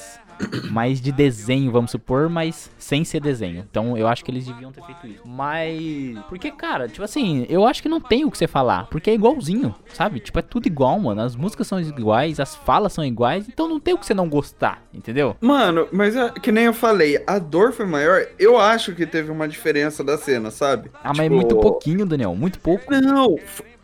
[0.71, 3.65] mais de desenho, vamos supor, mas sem ser desenho.
[3.71, 5.23] Então eu acho que eles deviam ter feito isso.
[5.27, 9.11] Mas porque, cara, tipo assim, eu acho que não tem o que você falar, porque
[9.11, 10.21] é igualzinho, sabe?
[10.21, 11.23] Tipo, é tudo igual, mano.
[11.23, 14.29] As músicas são iguais, as falas são iguais, então não tem o que você não
[14.29, 15.37] gostar, entendeu?
[15.41, 18.27] Mano, mas é, que nem eu falei, a dor foi maior.
[18.39, 20.91] Eu acho que teve uma diferença da cena, sabe?
[21.03, 22.85] Ah, mas é Tipo, muito pouquinho, Daniel, muito pouco.
[22.91, 23.37] Não,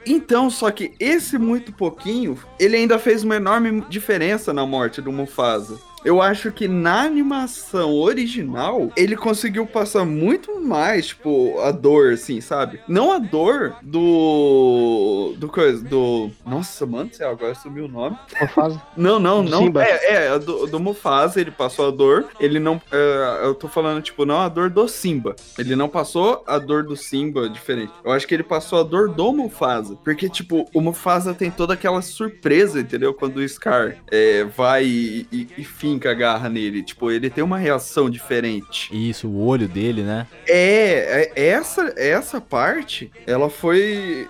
[0.07, 5.13] então, só que esse muito pouquinho, ele ainda fez uma enorme diferença na morte do
[5.13, 5.79] Mufasa.
[6.05, 12.41] Eu acho que na animação original, ele conseguiu passar muito mais, tipo, a dor, assim,
[12.41, 12.81] sabe?
[12.89, 15.35] Não a dor do.
[15.39, 16.31] do coisa, do.
[16.45, 18.17] Nossa, mano, do céu, agora sumiu o nome.
[18.41, 18.83] Mufasa.
[18.97, 19.59] Não, não, Do não.
[19.65, 19.85] Simba.
[19.85, 22.29] É, é, do, do Mufasa, ele passou a dor.
[22.41, 22.81] Ele não.
[22.91, 25.37] é, eu tô falando, tipo, não a dor do Simba.
[25.59, 27.93] Ele não passou a dor do Simba diferente.
[28.05, 29.97] Eu acho que ele passou a dor do Mufasa.
[30.03, 33.15] Porque, tipo, o Mufasa tem toda aquela surpresa, entendeu?
[33.15, 36.83] Quando o Scar é, vai e, e, e finca a garra nele.
[36.83, 38.89] Tipo, ele tem uma reação diferente.
[38.93, 40.27] Isso, o olho dele, né?
[40.49, 44.29] É, é- essa, essa parte, ela foi,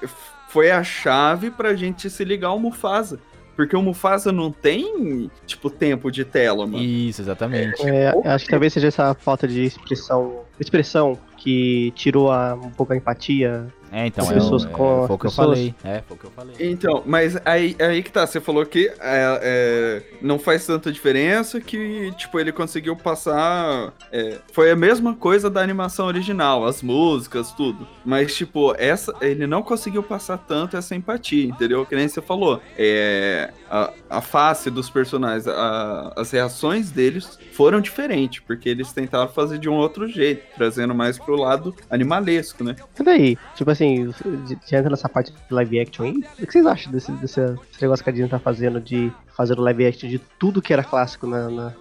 [0.49, 3.19] foi a chave pra gente se ligar ao Mufasa.
[3.55, 6.83] Porque o Mufasa não tem, tipo, tempo de tela, mano.
[6.83, 7.83] Isso, exatamente.
[7.87, 12.95] É, acho que talvez seja essa falta de expressão, expressão que tirou a- um pouco
[12.95, 13.67] a empatia.
[13.93, 15.75] É, então, é, pessoas é, foi o que eu pessoas- falei.
[15.85, 16.55] É, foi o que eu falei.
[16.59, 18.95] Então, mas aí, aí que tá, você falou que é,
[19.43, 23.93] é, não faz tanta diferença que, tipo, ele conseguiu passar.
[24.11, 27.87] é, foi a mesma coisa da animação original, as músicas, tudo.
[28.05, 31.85] Mas, tipo, essa, ele não conseguiu passar tanto essa empatia, entendeu?
[31.85, 32.61] Que nem você falou.
[32.79, 39.29] É, a, a face dos personagens, a- as reações deles foram diferentes, porque eles tentaram
[39.29, 42.77] fazer de um outro jeito, trazendo mais pro lado animalesco, né?
[42.99, 43.39] E daí?
[43.55, 46.13] Tipo assim, de- de entra nessa parte de live action aí.
[46.41, 49.59] O que vocês acham desse, desse, desse negócio que a Disney tá fazendo de fazer
[49.59, 51.73] o live action de tudo que era clássico na, na,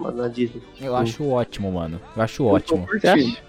[0.00, 0.62] na- na Disney?
[0.80, 2.00] Eu acho ótimo, mano.
[2.16, 2.86] Eu acho Eu ótimo.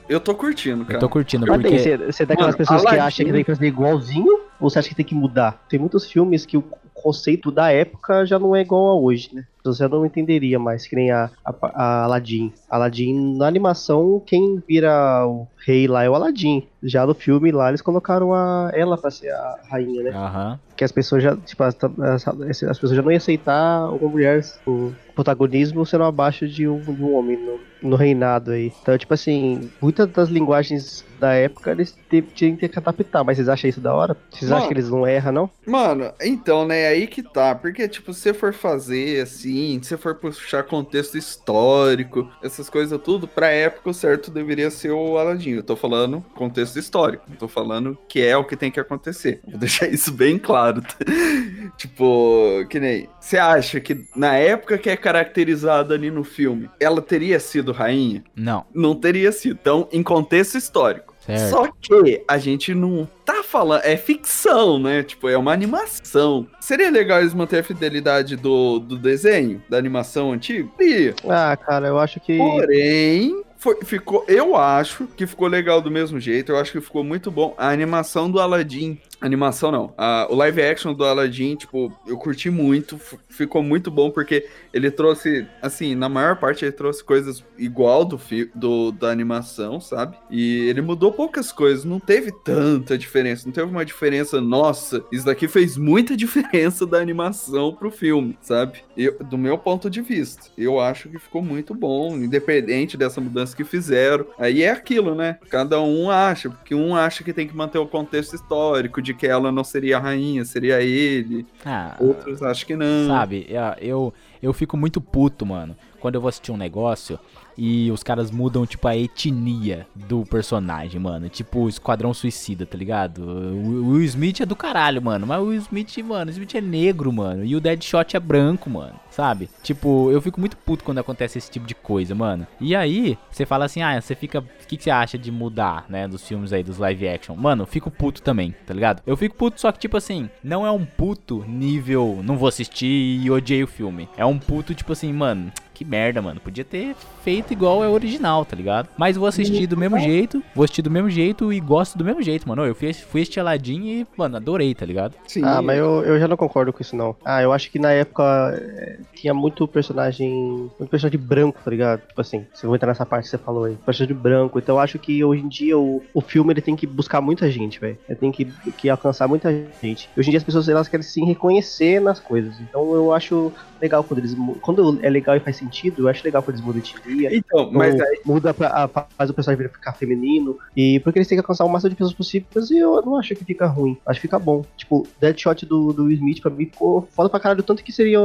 [0.07, 0.95] Eu tô curtindo, cara.
[0.95, 3.51] Eu tô curtindo, Mas você, você é daquelas Mano, pessoas que acham que tem que
[3.53, 4.39] fazer igualzinho?
[4.59, 5.63] Ou você acha que tem que mudar?
[5.69, 9.45] Tem muitos filmes que o conceito da época já não é igual a hoje, né?
[9.73, 12.51] Você não entenderia mais, que nem a, a, a Aladdin.
[12.69, 16.67] Aladdin, na animação, quem vira o rei lá é o Aladdin.
[16.83, 20.11] Já no filme lá, eles colocaram a, ela pra ser a rainha, né?
[20.11, 20.59] Aham.
[20.77, 22.27] que as pessoas já, tipo, as, as-
[22.63, 27.03] as pessoas já não iam aceitar uma mulher, o protagonismo sendo abaixo de um, de
[27.03, 28.71] um homem no, no reinado aí.
[28.81, 31.95] Então, tipo assim, muitas das linguagens da época, eles
[32.33, 33.23] tinham que adaptar.
[33.23, 34.15] Mas vocês acham isso da hora?
[34.31, 34.67] Vocês acham Mano.
[34.67, 35.49] que eles não erram, não?
[35.65, 37.53] Mano, então, né, aí que tá.
[37.53, 42.99] Porque, tipo, se você for fazer assim, se você for puxar contexto histórico, essas coisas
[43.01, 45.51] tudo, pra época o certo deveria ser o Aladdin.
[45.51, 47.25] Eu tô falando contexto histórico.
[47.29, 49.41] Eu tô falando que é o que tem que acontecer.
[49.47, 50.81] Vou deixar isso bem claro.
[51.77, 53.09] tipo, que nem.
[53.19, 58.23] Você acha que na época que é caracterizada ali no filme, ela teria sido rainha?
[58.35, 59.57] Não, Não teria sido.
[59.61, 61.15] Então, em contexto histórico.
[61.25, 61.49] certo.
[61.49, 63.81] Só que a gente não tá falando.
[63.83, 65.03] É ficção, né?
[65.03, 66.47] Tipo, é uma animação.
[66.59, 70.69] Seria legal eles manterem a fidelidade do, do desenho, da animação antiga?
[70.77, 71.15] Seria.
[71.27, 72.37] Ah, cara, eu acho que.
[72.37, 73.43] Porém.
[73.57, 76.53] Foi, ficou, eu acho que ficou legal do mesmo jeito.
[76.53, 77.53] Eu acho que ficou muito bom.
[77.57, 78.97] A animação do Aladdin.
[79.21, 79.93] Animação não.
[79.97, 82.99] A- o live action do Aladdin, tipo, eu curti muito.
[83.27, 88.19] Ficou muito bom porque ele trouxe, assim, na maior parte ele trouxe coisas igual do,
[88.55, 90.17] do da animação, sabe?
[90.29, 91.83] E ele mudou poucas coisas.
[91.83, 93.45] Não teve tanta diferença.
[93.45, 94.39] Não teve uma diferença.
[94.39, 98.79] Nossa, isso daqui fez muita diferença da animação pro filme, sabe?
[98.95, 103.55] Eu, do meu ponto de vista, eu acho que ficou muito bom, independente dessa mudança
[103.55, 104.25] que fizeram.
[104.37, 105.37] Aí é aquilo, né?
[105.49, 109.51] Cada um acha, porque um acha que tem que manter o contexto histórico que ela
[109.51, 111.45] não seria a rainha, seria ele.
[111.65, 113.07] Ah, Outros acham que não.
[113.07, 117.19] Sabe, eu- eu, eu fico muito puto, mano, quando eu vou assistir um negócio
[117.59, 121.27] e os caras mudam, tipo, a etnia do personagem, mano.
[121.27, 123.21] Tipo, Esquadrão Suicida, tá ligado?
[123.21, 125.27] O Will Smith é do caralho, mano.
[125.27, 127.43] Mas o Will Smith, mano, o Smith é negro, mano.
[127.43, 128.97] E o Deadshot é branco, mano.
[129.11, 129.49] Sabe?
[129.61, 132.47] Tipo, eu fico muito puto quando acontece esse tipo de coisa, mano.
[132.61, 134.39] E aí, você fala assim, ah, você fica.
[134.39, 136.07] O que, que você acha de mudar, né?
[136.07, 137.35] Dos filmes aí, dos live action?
[137.35, 139.01] Mano, fico puto também, tá ligado?
[139.05, 142.21] Eu fico puto, só que, tipo assim, não é um puto nível.
[142.23, 144.07] Não vou assistir e odiei o filme.
[144.15, 145.51] É um puto, tipo assim, mano.
[145.73, 146.41] Que merda, mano.
[146.41, 146.93] Podia ter
[147.23, 148.89] feito igual é o original, tá ligado?
[148.97, 150.43] Mas vou assistir do mesmo jeito.
[150.55, 152.65] Vou assistir do mesmo jeito e gosto do mesmo jeito, mano.
[152.65, 155.15] Eu fui, fui assistir Aladdin e, mano, adorei, tá ligado?
[155.27, 155.41] Sim.
[155.43, 157.15] Ah, mas eu, eu já não concordo com isso, não.
[157.23, 158.23] Ah, eu acho que na época
[158.55, 160.69] é, tinha muito personagem.
[160.79, 162.01] Muito personagem branco, tá ligado?
[162.07, 163.75] Tipo assim, se eu vou entrar nessa parte que você falou aí.
[163.85, 164.59] Personagem branco.
[164.59, 167.49] Então eu acho que hoje em dia o, o filme ele tem que buscar muita
[167.49, 167.97] gente, velho.
[168.07, 170.09] Ele tem que, que alcançar muita gente.
[170.17, 172.59] Hoje em dia as pessoas elas querem se reconhecer nas coisas.
[172.59, 174.35] Então eu acho legal quando eles.
[174.61, 177.35] Quando é legal e faz sentido, eu acho legal quando eles mudam de etnia.
[177.35, 178.19] Então, mas ou aí.
[178.25, 180.57] muda pra, a- faz o personagem ficar feminino.
[180.75, 183.35] E porque eles têm que alcançar o máximo de pessoas possíveis, e eu não acho
[183.35, 183.97] que fica ruim.
[184.05, 184.63] Acho que fica bom.
[184.77, 187.63] Tipo, Deadshot do, do Will Smith pra mim ficou foda pra caralho.
[187.63, 188.19] Tanto que seria.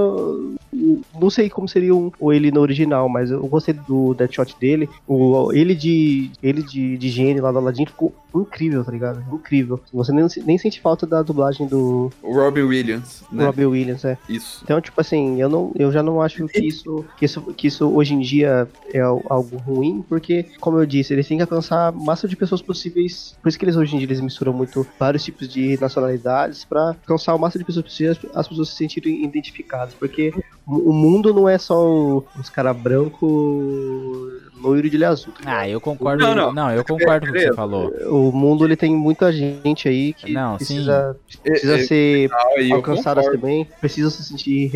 [1.20, 4.88] Não sei como seria um, o ele no original, mas eu gostei do Deadshot dele.
[5.06, 6.30] O, ele de.
[6.42, 9.24] Ele de, de gênio lá do Aladdin ficou incrível, tá ligado?
[9.32, 9.80] Incrível.
[9.92, 13.46] Você nem, nem sente falta da dublagem do O Robin Williams, né?
[13.46, 14.18] Robbie Williams, é.
[14.28, 14.60] Isso.
[14.64, 17.88] Então, tipo assim, eu, não, eu já não acho que isso, que isso, que isso
[17.88, 21.88] hoje em dia é al- algo ruim, porque, como eu disse, eles têm que alcançar
[21.88, 23.36] a massa de pessoas possíveis.
[23.42, 26.88] Por isso que eles hoje em dia eles misturam muito vários tipos de nacionalidades pra
[26.88, 29.94] alcançar o máximo de pessoas possíveis, as pessoas se sentirem identificadas.
[29.94, 30.32] Porque
[30.66, 35.32] o mundo não é só os caras brancos, loiro de olho azul.
[35.42, 35.58] tá?
[35.60, 36.22] Ah, eu concordo.
[36.24, 36.70] Não, Não, não.
[36.72, 37.92] eu concordo com o que você falou.
[38.08, 42.74] O mundo ele tem muita gente aí que Não, precisa, precisa É, é, ser eu
[42.76, 43.40] alcançadas concordo.
[43.42, 44.68] também, precisam se sentir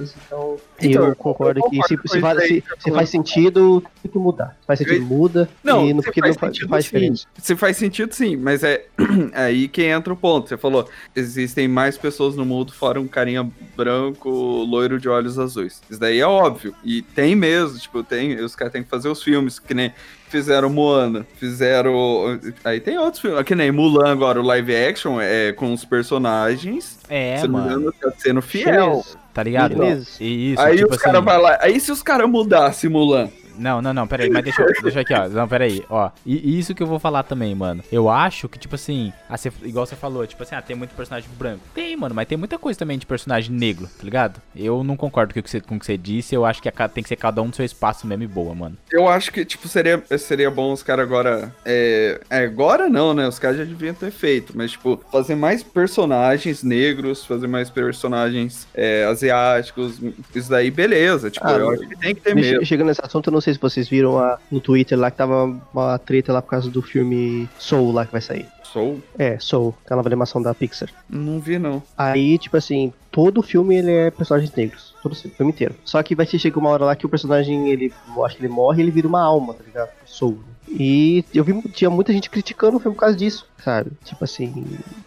[0.00, 2.82] então, Então, eu concordo eu que concordo se, com se, isso faz, aí se- que
[2.82, 4.56] se faz sentido, tem que mudar.
[4.60, 6.90] Se faz sentido, muda, Não, e no, se faz não faz, sentido, faz sim.
[6.90, 7.26] diferença.
[7.38, 8.84] Se faz sentido, sim, mas é
[9.34, 10.48] aí que entra o ponto.
[10.48, 15.82] Você falou, existem mais pessoas no mundo fora um carinha branco, loiro de olhos azuis.
[15.90, 16.74] Isso daí é óbvio.
[16.84, 19.92] E tem mesmo, tipo, tem, os caras têm que fazer os filmes, que nem
[20.28, 22.40] fizeram Moana, fizeram.
[22.64, 26.98] Aí tem outros filmes, que nem Mulan agora, o live action é com os personagens.
[27.08, 27.80] É, se não me mano.
[27.80, 29.04] engano, tá sendo fiel.
[29.32, 29.82] Tá ligado?
[30.20, 31.04] E isso, aí tipo os assim.
[31.04, 31.58] caras vai lá.
[31.60, 33.30] Aí se os caras mudassem Mulan.
[33.62, 35.28] Não, não, não, peraí, mas deixa, eu- deixa aqui, ó.
[35.28, 36.10] Não, peraí, ó.
[36.26, 37.82] E isso que eu vou falar também, mano.
[37.92, 40.94] Eu acho que, tipo assim, ah, cê- igual você falou, tipo assim, ah, tem muito
[40.94, 41.60] personagem branco.
[41.74, 44.40] Tem, mano, mas tem muita coisa também de personagem negro, tá ligado?
[44.56, 46.68] Eu não concordo com o que você, com o que você disse, eu acho que
[46.68, 48.76] a ca- tem que ser cada um no seu espaço mesmo e boa, mano.
[48.90, 51.54] Eu acho que, tipo, seria, seria bom os caras agora.
[51.64, 53.28] É, é, agora não, né?
[53.28, 54.52] Os caras já deviam ter feito.
[54.56, 60.00] Mas, tipo, fazer mais personagens negros, fazer mais personagens é, asiáticos.
[60.34, 61.30] Isso daí, beleza.
[61.30, 62.64] Tipo, Ah, eu acho que tem que ter Me- mesmo.
[62.66, 65.44] Chegando nesse assunto, eu não sei se vocês viram a- no Twitter lá que tava
[65.72, 68.46] uma treta lá por causa do filme Soul lá que vai sair.
[68.64, 69.00] Sou.
[69.18, 70.88] É, Soul, aquela animação da Pixar.
[71.08, 71.82] Não vi, não.
[71.96, 74.94] Aí, tipo assim, todo o filme ele é personagens negros.
[75.02, 75.74] Todo o filme inteiro.
[75.84, 77.92] Só que vai chegar uma hora lá que o personagem, ele.
[78.24, 79.90] Acho que ele morre e ele vira uma alma, tá ligado?
[80.06, 80.38] Soul.
[80.68, 83.90] E eu vi tinha muita gente criticando o filme por causa disso, sabe?
[84.04, 84.64] Tipo assim.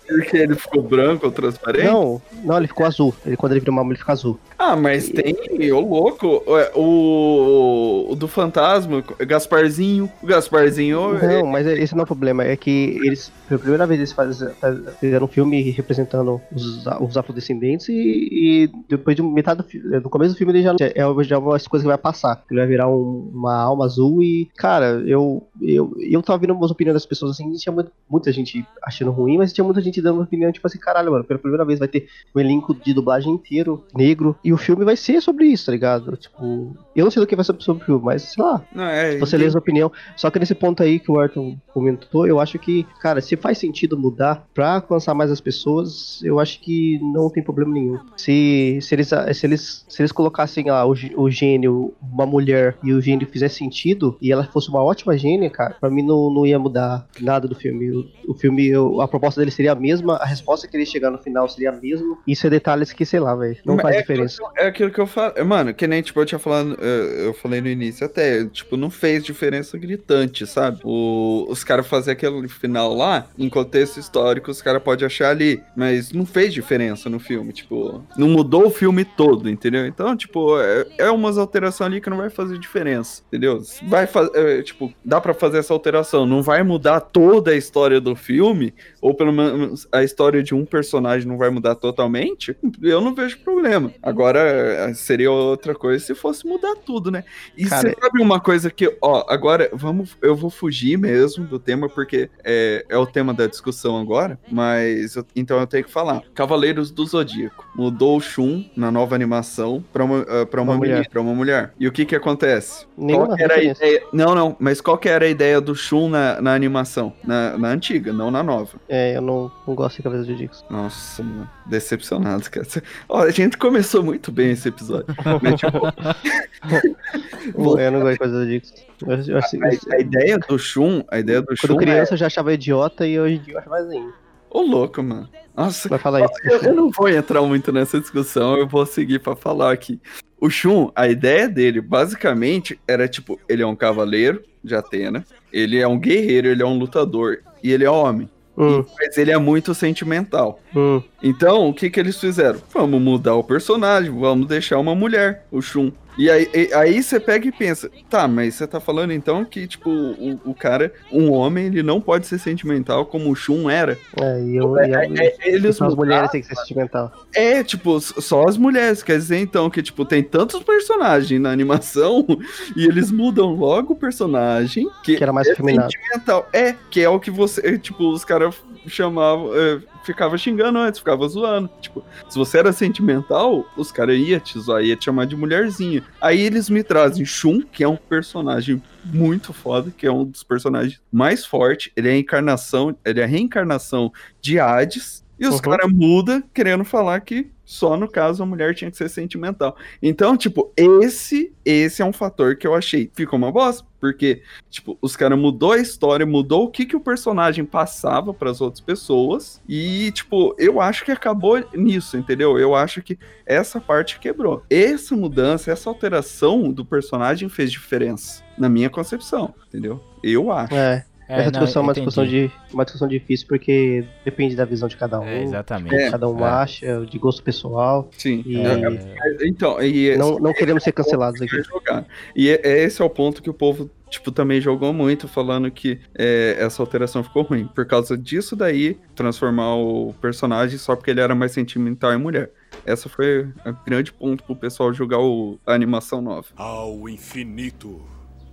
[0.08, 1.86] Porque ele ficou branco ou transparente?
[1.88, 3.16] Não, não, ele ficou azul.
[3.26, 4.38] Ele, quando ele vira uma alma, ele fica azul.
[4.60, 5.36] Ah, mas tem,
[5.72, 6.44] ô louco,
[6.76, 11.18] o, o do fantasma, Gasparzinho, o Gasparzinho...
[11.18, 12.44] é- Não, mas esse não é o problema.
[12.44, 17.18] É que eles, pela primeira vez, eles faz, faz- fizeram um filme representando os, os
[17.18, 21.24] afrodescendentes e, e depois de metade do filme, no começo do filme, ele já, é
[21.24, 22.44] já uma coisa que vai passar.
[22.50, 26.72] Ele vai virar um- uma alma azul e, cara, eu, eu, eu tava vendo umas
[26.72, 30.02] opiniões das pessoas assim, e tinha muito- muita gente achando ruim, mas tinha muita gente
[30.02, 33.32] dando opinião, tipo assim, caralho, mano, pela primeira vez vai ter um elenco de dublagem
[33.34, 36.16] inteiro, negro, e o filme vai ser sobre isso, tá ligado?
[36.18, 38.84] Tipo, eu não sei do que vai ser sobre o filme, mas sei lá, Não,
[38.84, 39.92] é, se você lê a opinião.
[40.16, 43.58] Só que nesse ponto aí que o Arthur comentou, eu acho que, cara, se faz
[43.58, 47.85] sentido mudar pra alcançar mais as pessoas, eu acho que não tem problema nenhum.
[48.16, 52.78] Se, se, eles, se, eles, se eles colocassem lá o, gê- o gênio, uma mulher,
[52.84, 56.30] e o gênio fizesse sentido, e ela fosse uma ótima gênia, cara, pra mim não,
[56.34, 57.92] não ia mudar nada do filme.
[57.92, 61.12] O, o filme, eu- a proposta dele seria a mesma, a resposta que ele chegar
[61.12, 62.18] no final seria a mesma.
[62.28, 64.36] Isso é detalhes que, sei lá, velho, não Mas faz é diferença.
[64.44, 65.46] Aquilo, é aquilo que eu falo.
[65.46, 66.76] Mano, que nem tipo, eu tinha falado.
[66.82, 70.80] Eu eu falei no início até, tipo, não fez diferença gritante, sabe?
[70.84, 75.62] O, os caras fazer aquele final lá, em contexto histórico, os caras podem achar ali.
[75.76, 77.75] Mas não fez diferença no filme, tipo,
[78.18, 79.86] não mudou o filme todo, entendeu?
[79.86, 83.62] Então, tipo, é, é umas alterações ali que não vai fazer diferença, entendeu?
[83.88, 88.16] Vai fazer, tipo, dá pra fazer essa alteração, não vai mudar toda a história do
[88.16, 93.14] filme, ou pelo menos a história de um personagem não vai mudar totalmente, eu não
[93.14, 93.92] vejo problema.
[94.02, 97.24] Agora, seria outra coisa se fosse mudar tudo, né?
[97.58, 101.60] E Cara, você sabe uma coisa que, ó, agora vamos, eu vou fugir mesmo do
[101.60, 105.92] tema, porque é, é o tema da discussão agora, mas eu- então eu tenho que
[105.92, 106.22] falar.
[106.34, 107.65] Cavaleiros do Zodíaco.
[107.74, 111.10] Mudou o Shun na nova animação pra uma, ah, pra uma, Uma mulher.
[111.10, 111.74] Pra uma mulher.
[111.80, 112.86] E o que que acontece?
[112.98, 114.04] Nenhuma Qual que era a ideia?
[114.14, 117.14] Não, não, mas qual que era a ideia do Shun na, na animação?
[117.24, 118.78] Na, na antiga, não na nova.
[118.88, 120.64] É, eu não, não gosto de Cavaleiros de Dix.
[120.70, 122.66] Nossa, mano, decepcionado, cara.
[123.10, 125.14] Ó, a gente começou muito bem esse episódio.
[125.42, 125.80] Mas, tipo,
[127.54, 128.86] Vou- Eu não gosto de Cavaleiros de Dix.
[129.06, 132.14] Eu, eu, assim, a, a ideia do Shun, a ideia do Quando Shun criança é...
[132.14, 134.25] eu já achava idiota e hoje em dia eu acho mais ainda.
[134.56, 135.28] Ô, louco, mano.
[135.54, 136.34] Nossa, Vai falar isso.
[136.46, 140.00] eu, eu não vou entrar muito nessa discussão, eu vou seguir pra falar aqui.
[140.40, 145.78] O Shun, a ideia dele, basicamente, era tipo, ele é um cavaleiro de Atena, ele
[145.78, 148.30] é um guerreiro, ele é um lutador, e ele é homem.
[148.58, 150.62] Hum, Mas ele é muito sentimental.
[150.74, 151.02] hum.
[151.22, 152.62] Então, o que que eles fizeram?
[152.74, 155.92] Vamos mudar o personagem, vamos deixar uma mulher, o Shun.
[156.18, 159.68] E aí, e- aí você pega e pensa, tá, mas você tá falando então que,
[159.68, 163.98] tipo, o, o cara, um homem, ele não pode ser sentimental como o Shun era.
[164.22, 164.76] É, e eu.
[164.78, 167.12] e eu- É, eles só as mulheres têm que ser sentimental.
[167.34, 169.04] É, tipo, só as mulheres.
[169.04, 172.26] Quer dizer, então, que, tipo, tem tantos personagens na animação
[172.76, 176.48] e eles mudam logo o personagem que, Que era mais é sentimental.
[176.54, 178.56] É, que é o que você, tipo, os caras
[178.90, 181.70] chamavam, é, ficava xingando antes, ficava zoando.
[181.82, 186.04] Tipo, se você era sentimental, os caras iam te zoar, iam te chamar de mulherzinha.
[186.22, 190.44] Aí eles me trazem Shun, que é um personagem muito foda, que é um dos
[190.44, 191.92] personagens mais fortes.
[191.96, 194.12] Ele é a encarnação, ele é a reencarnação
[194.42, 195.25] de Hades.
[195.40, 195.62] E os Uhum.
[195.62, 199.76] caras mudam querendo falar que só no caso a mulher tinha que ser sentimental.
[200.02, 204.96] Então, tipo, esse esse é um fator que eu achei ficou uma bosta, porque tipo,
[205.02, 208.80] os caras mudou a história, mudou o que que o personagem passava para as outras
[208.82, 212.60] pessoas e tipo, eu acho que acabou nisso, entendeu?
[212.60, 213.18] Eu acho que
[213.48, 214.64] essa parte quebrou.
[214.70, 220.00] Essa mudança, essa alteração do personagem fez diferença na minha concepção, entendeu?
[220.24, 220.76] Eu acho.
[220.76, 222.06] É, É, essa não, discussão é uma entendi.
[222.06, 225.26] discussão, de, uma discussão difícil porque depende da visão de cada um.
[225.26, 225.96] É, exatamente.
[225.96, 226.50] É, cada um é.
[226.50, 228.10] acha, de gosto pessoal.
[228.18, 228.44] Sim.
[228.46, 231.62] E É, Então, e não, não queremos ser cancelados aqui.
[231.64, 232.06] jogar.
[232.36, 235.70] E é- é esse é o ponto que o povo, tipo, também jogou muito, falando
[235.72, 237.66] que é, essa alteração ficou ruim.
[237.74, 242.52] Por causa disso daí, transformar o personagem só porque ele era mais sentimental em mulher.
[242.86, 246.48] Essa foi o grande ponto pro pessoal jogar o, a animação nova.
[246.56, 248.00] Ao infinito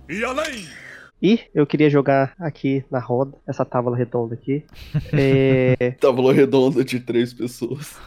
[0.09, 0.65] e além!
[1.23, 4.65] E eu queria jogar aqui na roda, essa tábua redonda aqui.
[5.13, 5.91] É.
[6.01, 7.97] Tábua redonda de três pessoas.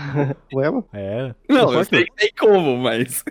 [0.54, 1.34] Ué, mano, é.
[1.48, 3.24] Não, eu sei tem como, mas.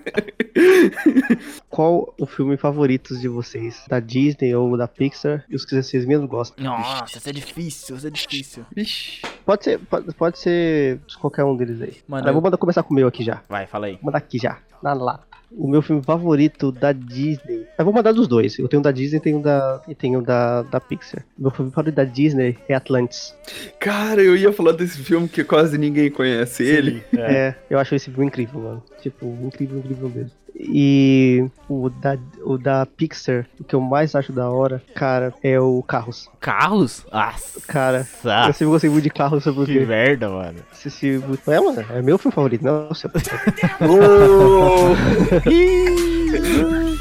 [1.69, 3.85] qual o filme favorito de vocês?
[3.87, 5.45] Da Disney ou da Pixar?
[5.49, 6.63] E os que vocês mesmos gostam?
[6.63, 8.65] Nossa, isso é difícil, isso é difícil.
[8.75, 9.21] Vixe.
[9.45, 11.97] Pode ser, pode, pode ser qualquer um deles aí.
[12.07, 13.41] Mano, Mas eu vou mandar começar com o meu aqui já.
[13.47, 13.93] Vai, fala aí.
[13.93, 15.31] Vou mandar aqui já, na lata.
[15.53, 17.65] O meu filme favorito da Disney.
[17.77, 18.57] Eu vou mandar dos dois.
[18.57, 21.25] Eu tenho um da Disney e tenho um da, e tenho um da, da Pixar.
[21.37, 23.35] Meu filme favorito da Disney é Atlantis.
[23.79, 27.03] Cara, eu ia falar desse filme que quase ninguém conhece ele.
[27.17, 27.53] É.
[27.69, 28.83] eu acho esse filme incrível, mano.
[29.01, 30.31] Tipo, incrível, incrível mesmo.
[30.63, 35.59] E o da, o da Pixar, o que eu mais acho da hora, cara, é
[35.59, 36.29] o Carros.
[36.39, 37.05] Carros?
[37.11, 37.59] Nossa.
[37.67, 38.07] Cara,
[38.47, 40.59] Eu sempre gostei muito de carros, sabe que merda, mano.
[40.73, 43.09] Esse filme- É, mano, é meu filme favorito, não é seu.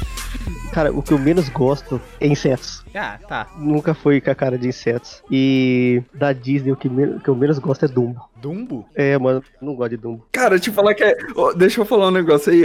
[0.71, 2.83] Cara, o que eu menos gosto é insetos.
[2.95, 3.47] Ah, tá.
[3.57, 5.21] Nunca foi com a cara de insetos.
[5.29, 8.21] E da Disney, o que, me- o que eu menos gosto é Dumbo.
[8.41, 8.85] Dumbo?
[8.95, 10.25] É, mano, não gosto de Dumbo.
[10.31, 11.15] Cara, te falar que é.
[11.35, 12.63] ó, deixa eu falar um negócio aí,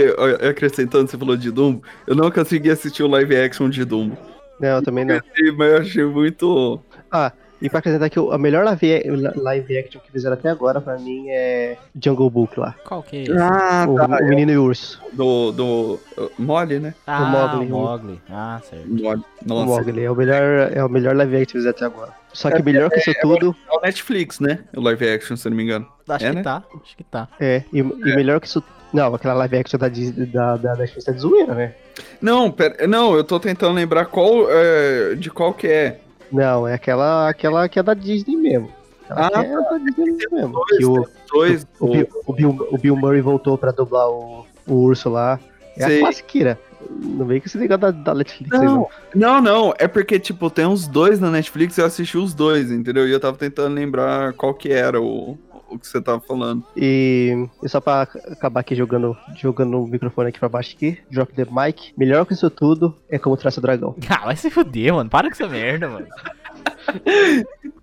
[0.49, 1.83] acrescentando, você falou de Dumbo.
[2.07, 4.17] Eu não consegui assistir o live action de Dumbo.
[4.59, 5.19] Não, eu também não.
[5.57, 6.79] Mas eu achei muito.
[7.11, 7.31] Ah,
[7.61, 9.03] e pra acrescentar que o- a melhor live,
[9.35, 12.75] live action que fizeram até agora, pra mim, é Jungle Book lá.
[12.85, 13.31] Qual que é esse?
[13.33, 14.05] Ah, O, tá.
[14.21, 15.01] o Menino e o Urso.
[15.13, 15.51] Do.
[15.51, 16.93] do uh, Molly, né?
[17.05, 17.65] Ah, Mowgli.
[17.65, 18.21] o Mowgli.
[18.29, 18.87] Ah, certo.
[18.87, 19.21] Molly.
[19.21, 19.65] O Nossa.
[19.65, 20.03] Mogli.
[20.03, 22.11] É o melhor, é o melhor live action que fizeram até agora.
[22.33, 24.59] Só que melhor que isso tudo, É o Netflix, né?
[24.75, 25.87] O live action, se eu não me engano.
[26.07, 26.43] Acho É, que né?
[26.43, 26.63] tá.
[26.83, 27.27] Acho que tá.
[27.39, 27.83] é, e, e
[28.15, 28.63] melhor que isso.
[28.93, 31.73] Não, aquela live action da, Disney- da, da Netflix é de zoeira, né?
[32.21, 35.99] Não, pera, não, eu tô tentando lembrar qual, é, de qual que é.
[36.31, 38.69] Não, é aquela, aquela que é da Disney mesmo.
[39.09, 40.53] Aquela Ah, é da Disney mesmo.
[40.53, 44.45] Dois, Que o, dois, o, Bill, o, Bill, o Bill Murray voltou pra dublar o,
[44.67, 45.39] o urso lá.
[45.75, 45.97] É Sei.
[45.97, 46.59] a classiqueira.
[46.89, 48.87] Não vem com esse negócio da, da Netflix aí, não.
[49.13, 52.71] Não, não, é porque, tipo, tem uns dois na Netflix e eu assisti os dois,
[52.71, 53.07] entendeu?
[53.07, 55.37] E eu tava tentando lembrar qual que era o,
[55.69, 56.63] o que você tava falando.
[56.75, 61.33] E, e só pra acabar aqui jogando, jogando o microfone aqui pra baixo aqui, drop
[61.33, 61.93] the mic.
[61.97, 63.95] Melhor que isso tudo é como traça o dragão.
[64.19, 65.09] Ah, vai se fuder, mano.
[65.09, 66.07] Para com essa merda, mano.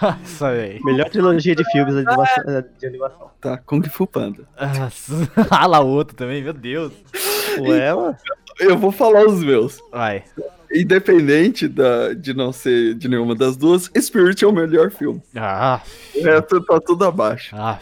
[0.00, 0.84] Nossa, velho.
[0.84, 2.44] Melhor trilogia de filmes de animação.
[2.84, 3.30] Animação.
[3.40, 4.44] Tá, Kung Fu Panda.
[5.50, 6.92] Ah, lá outro também, meu Deus.
[7.60, 8.16] Ué, mano.
[8.58, 9.78] Eu vou falar os meus.
[9.90, 10.24] Vai.
[10.74, 15.20] Independente da, de não ser de nenhuma das duas, Spirit é o melhor filme.
[15.36, 15.80] Ah,
[16.14, 17.54] O resto tá tudo abaixo.
[17.56, 17.80] af.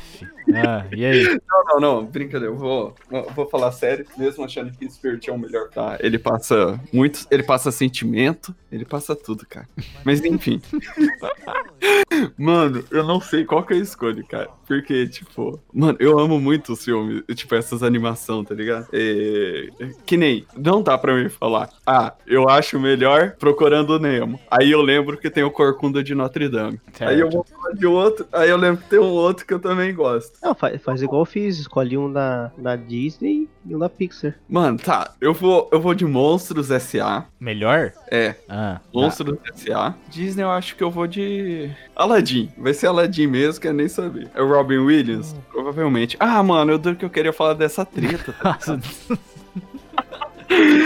[0.57, 1.25] Ah, e aí?
[1.49, 2.53] Não, não, não, brincadeira.
[2.53, 5.69] Eu vou, eu vou falar sério, mesmo achando que Spirit é o melhor.
[5.71, 9.69] Tá, ele passa muito, ele passa sentimento, ele passa tudo, cara.
[10.05, 10.61] Mas enfim.
[12.37, 14.49] mano, eu não sei qual que eu escolho, cara.
[14.67, 18.87] Porque, tipo, mano, eu amo muito os filmes, tipo, essas animações, tá ligado?
[18.93, 19.69] É,
[20.07, 24.39] que nem, não dá pra mim falar, ah, eu acho melhor Procurando o Nemo.
[24.51, 26.81] Aí eu lembro que tem o Corcunda de Notre Dame.
[27.01, 29.59] Aí eu vou falar de outro, aí eu lembro que tem um outro que eu
[29.59, 30.39] também gosto.
[30.43, 31.59] Não, faz, faz igual eu fiz.
[31.59, 34.35] Escolhi um da, da Disney e um da Pixar.
[34.49, 37.27] Mano, tá, eu vou, eu vou de Monstros S.A.
[37.39, 37.93] Melhor?
[38.11, 39.95] É, Ah, Monstros S.A.
[40.09, 42.51] Disney eu acho que eu vou de Aladdin.
[42.57, 44.31] Vai ser Aladdin mesmo, quer nem saber.
[44.35, 45.37] É o Robin Williams?
[45.51, 46.17] Provavelmente.
[46.19, 48.33] Ah, mano, eu duro que eu queria falar dessa treta.
[48.33, 48.59] tá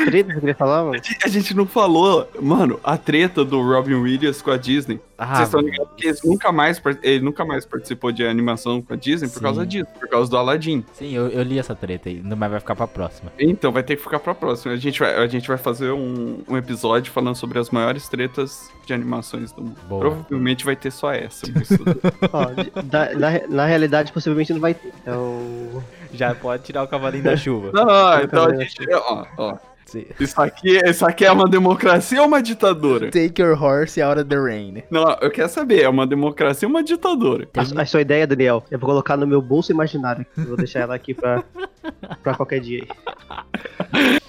[0.04, 1.00] Treta que eu queria falar, mano?
[1.24, 5.00] A gente não falou, mano, a treta do Robin Williams com a Disney.
[5.16, 8.92] ah, Vocês estão ligados que eles nunca mais, ele nunca mais participou de animação com
[8.92, 9.42] a Disney por Sim.
[9.42, 10.84] causa disso, por causa do Aladdin.
[10.92, 13.32] Sim, eu, eu li essa treta aí, mas vai ficar pra próxima.
[13.38, 14.74] Então vai ter que ficar pra próxima.
[14.74, 18.70] A gente vai, a gente vai fazer um, um episódio falando sobre as maiores tretas
[18.84, 19.76] de animações do mundo.
[19.88, 20.00] Boa.
[20.02, 21.46] Provavelmente vai ter só essa.
[22.32, 24.92] Ó, da- na, na realidade, possivelmente não vai ter.
[25.00, 25.82] Então.
[26.14, 27.70] Já pode tirar o cavalinho da chuva.
[27.72, 28.76] Não, não, então a gente.
[28.92, 29.58] Ó, ó.
[29.86, 30.06] Sim.
[30.18, 33.10] Isso aqui, isso aqui é uma democracia ou uma ditadura?
[33.10, 34.82] Take your horse out of the rain.
[34.90, 37.46] Não, eu quero saber, é uma democracia ou uma ditadura?
[37.54, 40.24] A, a sua ideia, Daniel, é pra colocar no meu bolso imaginário.
[40.36, 41.44] Eu vou deixar ela aqui pra,
[42.22, 44.20] pra qualquer dia aí.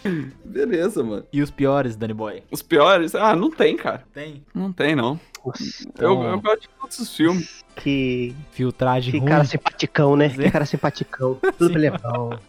[0.43, 1.23] Beleza, mano.
[1.31, 2.43] E os piores, Danny Boy?
[2.51, 3.15] Os piores?
[3.15, 4.03] Ah, não tem, cara.
[4.13, 4.43] Tem.
[4.53, 5.19] Não tem, não.
[5.45, 5.63] Nossa,
[5.99, 7.63] Eu, Então- eu gosto de todos os filmes.
[7.75, 9.27] que, Filtragem que ruim.
[9.29, 10.29] cara simpaticão, né?
[10.29, 11.37] Que cara simpaticão.
[11.57, 12.29] Tudo é bom.
[12.29, 12.39] Tudo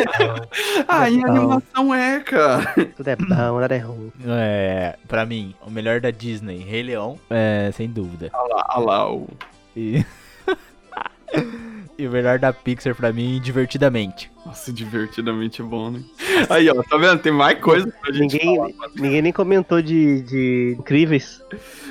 [0.00, 0.46] é bom.
[0.88, 1.36] Ah, em Legal.
[1.36, 2.74] animação é, cara.
[2.96, 4.12] Tudo é bom, nada é ruim.
[4.26, 8.30] É, pra mim, o melhor da Disney, Rei Leão, é, sem dúvida.
[8.32, 9.28] Olha lá, olha lá o.
[9.76, 10.04] E...
[11.98, 14.30] e o melhor da Pixar pra mim, Divertidamente.
[14.46, 16.00] Nossa, divertidamente bom, né?
[16.48, 17.18] Aí, ó, tá vendo?
[17.18, 18.90] Tem mais coisa pra gente Ninguém, falar.
[18.94, 21.42] ninguém nem comentou de, de incríveis.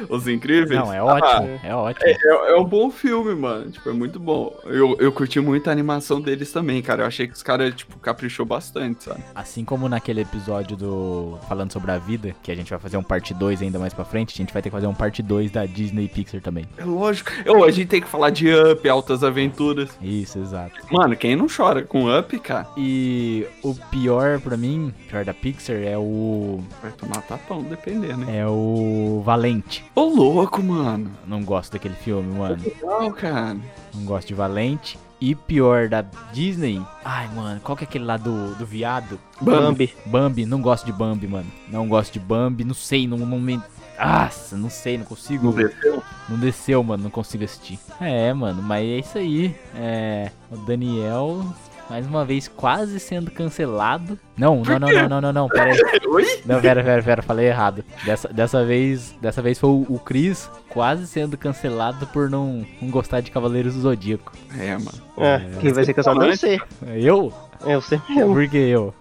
[0.07, 0.79] Os Incríveis.
[0.79, 2.05] Não, é Ah, ótimo, é ótimo.
[2.07, 3.69] É, é, é um bom filme, mano.
[3.71, 4.57] Tipo, é muito bom.
[4.65, 7.03] Eu, eu curti muito a animação deles também, cara.
[7.03, 9.21] Eu achei que os caras, tipo, caprichou bastante, sabe?
[9.33, 13.03] Assim como naquele episódio do Falando sobre a Vida, que a gente vai fazer um
[13.03, 15.51] parte 2 ainda mais pra frente, a gente vai ter que fazer um parte 2
[15.51, 16.65] da Disney Pixar também.
[16.77, 17.31] É lógico.
[17.43, 19.89] Eu, a gente tem que falar de Up, Altas Aventuras.
[20.01, 20.75] Isso, exato.
[20.89, 22.67] Mano, quem não chora com Up, cara.
[22.77, 26.63] E o pior pra mim, pior da Pixar, é o.
[26.81, 28.39] Vai tomar tapão, dependendo, né?
[28.39, 29.83] É o Valente.
[29.95, 31.11] Ô, louco, mano.
[31.27, 32.61] Não gosto daquele filme, mano.
[32.63, 33.57] Legal, cara.
[33.93, 34.99] Não gosto de Valente.
[35.19, 36.01] E pior da
[36.33, 36.81] Disney.
[37.03, 39.17] Ai, mano, qual que é aquele lá do, do viado?
[39.41, 39.93] Bambi.
[40.05, 41.49] Bambi, não gosto de Bambi, mano.
[41.69, 43.59] Não gosto de Bambi, não sei, não, não me.
[43.97, 45.45] Nossa, não sei, não consigo.
[45.45, 46.03] Não desceu?
[46.27, 47.79] Não desceu, mano, não consigo assistir.
[47.99, 49.55] É, mano, mas é isso aí.
[49.73, 50.31] É.
[50.51, 51.45] O Daniel,
[51.89, 54.19] mais uma vez, quase sendo cancelado.
[54.37, 55.79] Não, não, não, não, não, não, não, pera aí.
[56.07, 56.41] Oi?
[56.45, 57.83] Não, pera, pera, pera, falei errado.
[58.03, 62.89] Dessa, dessa vez, dessa vez foi o, o Chris quase sendo cancelado por não, não
[62.89, 64.31] gostar de Cavaleiros do Zodíaco.
[64.57, 65.01] É, mano.
[65.17, 66.59] É, quem vai ser cancelado é você.
[66.95, 67.33] Eu?
[67.65, 68.33] É você mesmo.
[68.33, 68.93] Por que eu?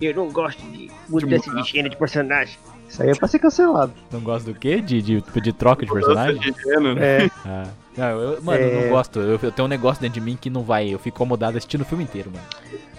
[0.00, 2.56] Eu não gosto de mudança de gênero de personagem.
[2.90, 3.92] Isso aí é pra ser cancelado.
[4.10, 4.80] Não gosto do quê?
[4.80, 6.40] De, de, de troca de personagem?
[6.40, 7.24] De gênero, né?
[7.26, 7.66] É, Ah.
[7.96, 8.82] Não, eu, mano, eu É.
[8.82, 9.18] não gosto.
[9.20, 10.88] Eu, eu tenho um negócio dentro de mim que não vai.
[10.92, 12.44] Eu fico incomodado assistindo o filme inteiro, mano.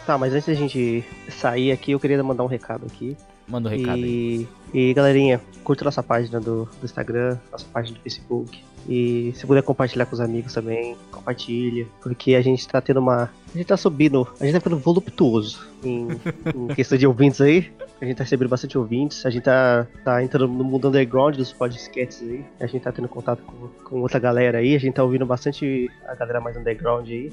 [0.05, 3.15] tá, mas antes da gente sair aqui, eu queria mandar um recado aqui.
[3.47, 4.47] Manda um recado aí.
[4.73, 8.63] E, e galerinha, curta nossa página do, do Instagram, nossa página do Facebook.
[8.87, 11.87] E se puder compartilhar com os amigos também, compartilha.
[12.01, 13.29] Porque a gente tá tendo uma.
[13.53, 14.27] A gente tá subindo.
[14.39, 16.07] A gente tá ficando voluptuoso em,
[16.55, 17.71] em questão de ouvintes aí.
[18.01, 19.25] A gente tá recebendo bastante ouvintes.
[19.25, 22.43] A gente tá, tá entrando no mundo underground dos podcasts aí.
[22.59, 24.75] A gente tá tendo contato com, com outra galera aí.
[24.75, 27.31] A gente tá ouvindo bastante a galera mais underground aí.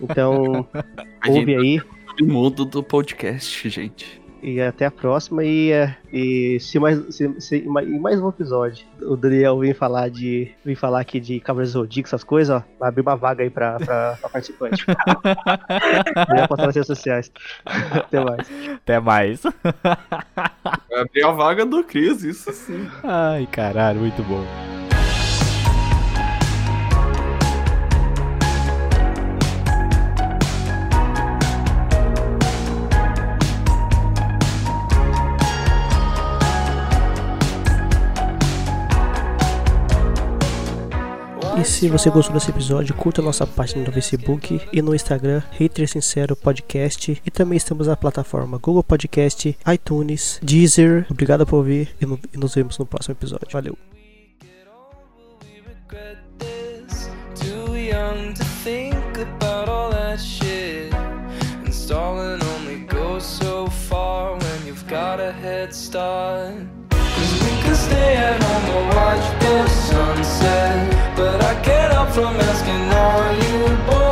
[0.00, 0.66] Então,
[1.28, 1.82] ouve aí.
[2.20, 4.27] no mundo do podcast, gente.
[4.42, 5.44] E até a próxima.
[5.44, 9.58] E, é, e se mais se, se, em mais- em mais um episódio o Daniel
[9.58, 10.52] vem falar de.
[10.64, 12.62] Vem falar aqui de Cavaleiros Zodíaco, essas coisas, ó.
[12.78, 14.84] Vai abrir uma vaga aí pra, pra, pra participante.
[16.28, 17.32] Vai postar nas redes sociais.
[17.66, 18.48] Até mais.
[18.76, 19.42] Até mais.
[19.42, 22.88] Vai abrir a vaga do Cris, isso sim.
[23.02, 24.44] Ai, caralho, muito bom.
[41.60, 45.88] E se você gostou desse episódio, curta nossa página no Facebook e no Instagram, Hater
[45.88, 47.20] Sincero Podcast.
[47.24, 51.06] E também estamos na plataforma Google Podcast, iTunes, Deezer.
[51.10, 53.48] Obrigado por ouvir e no- nos vemos no próximo episódio.
[53.50, 53.76] Valeu!
[61.64, 66.54] Installing only goes so far when you've got a head start.
[66.90, 70.97] Cause we could stay at home watch the sunset.
[71.68, 74.07] get up from asking, are you bored?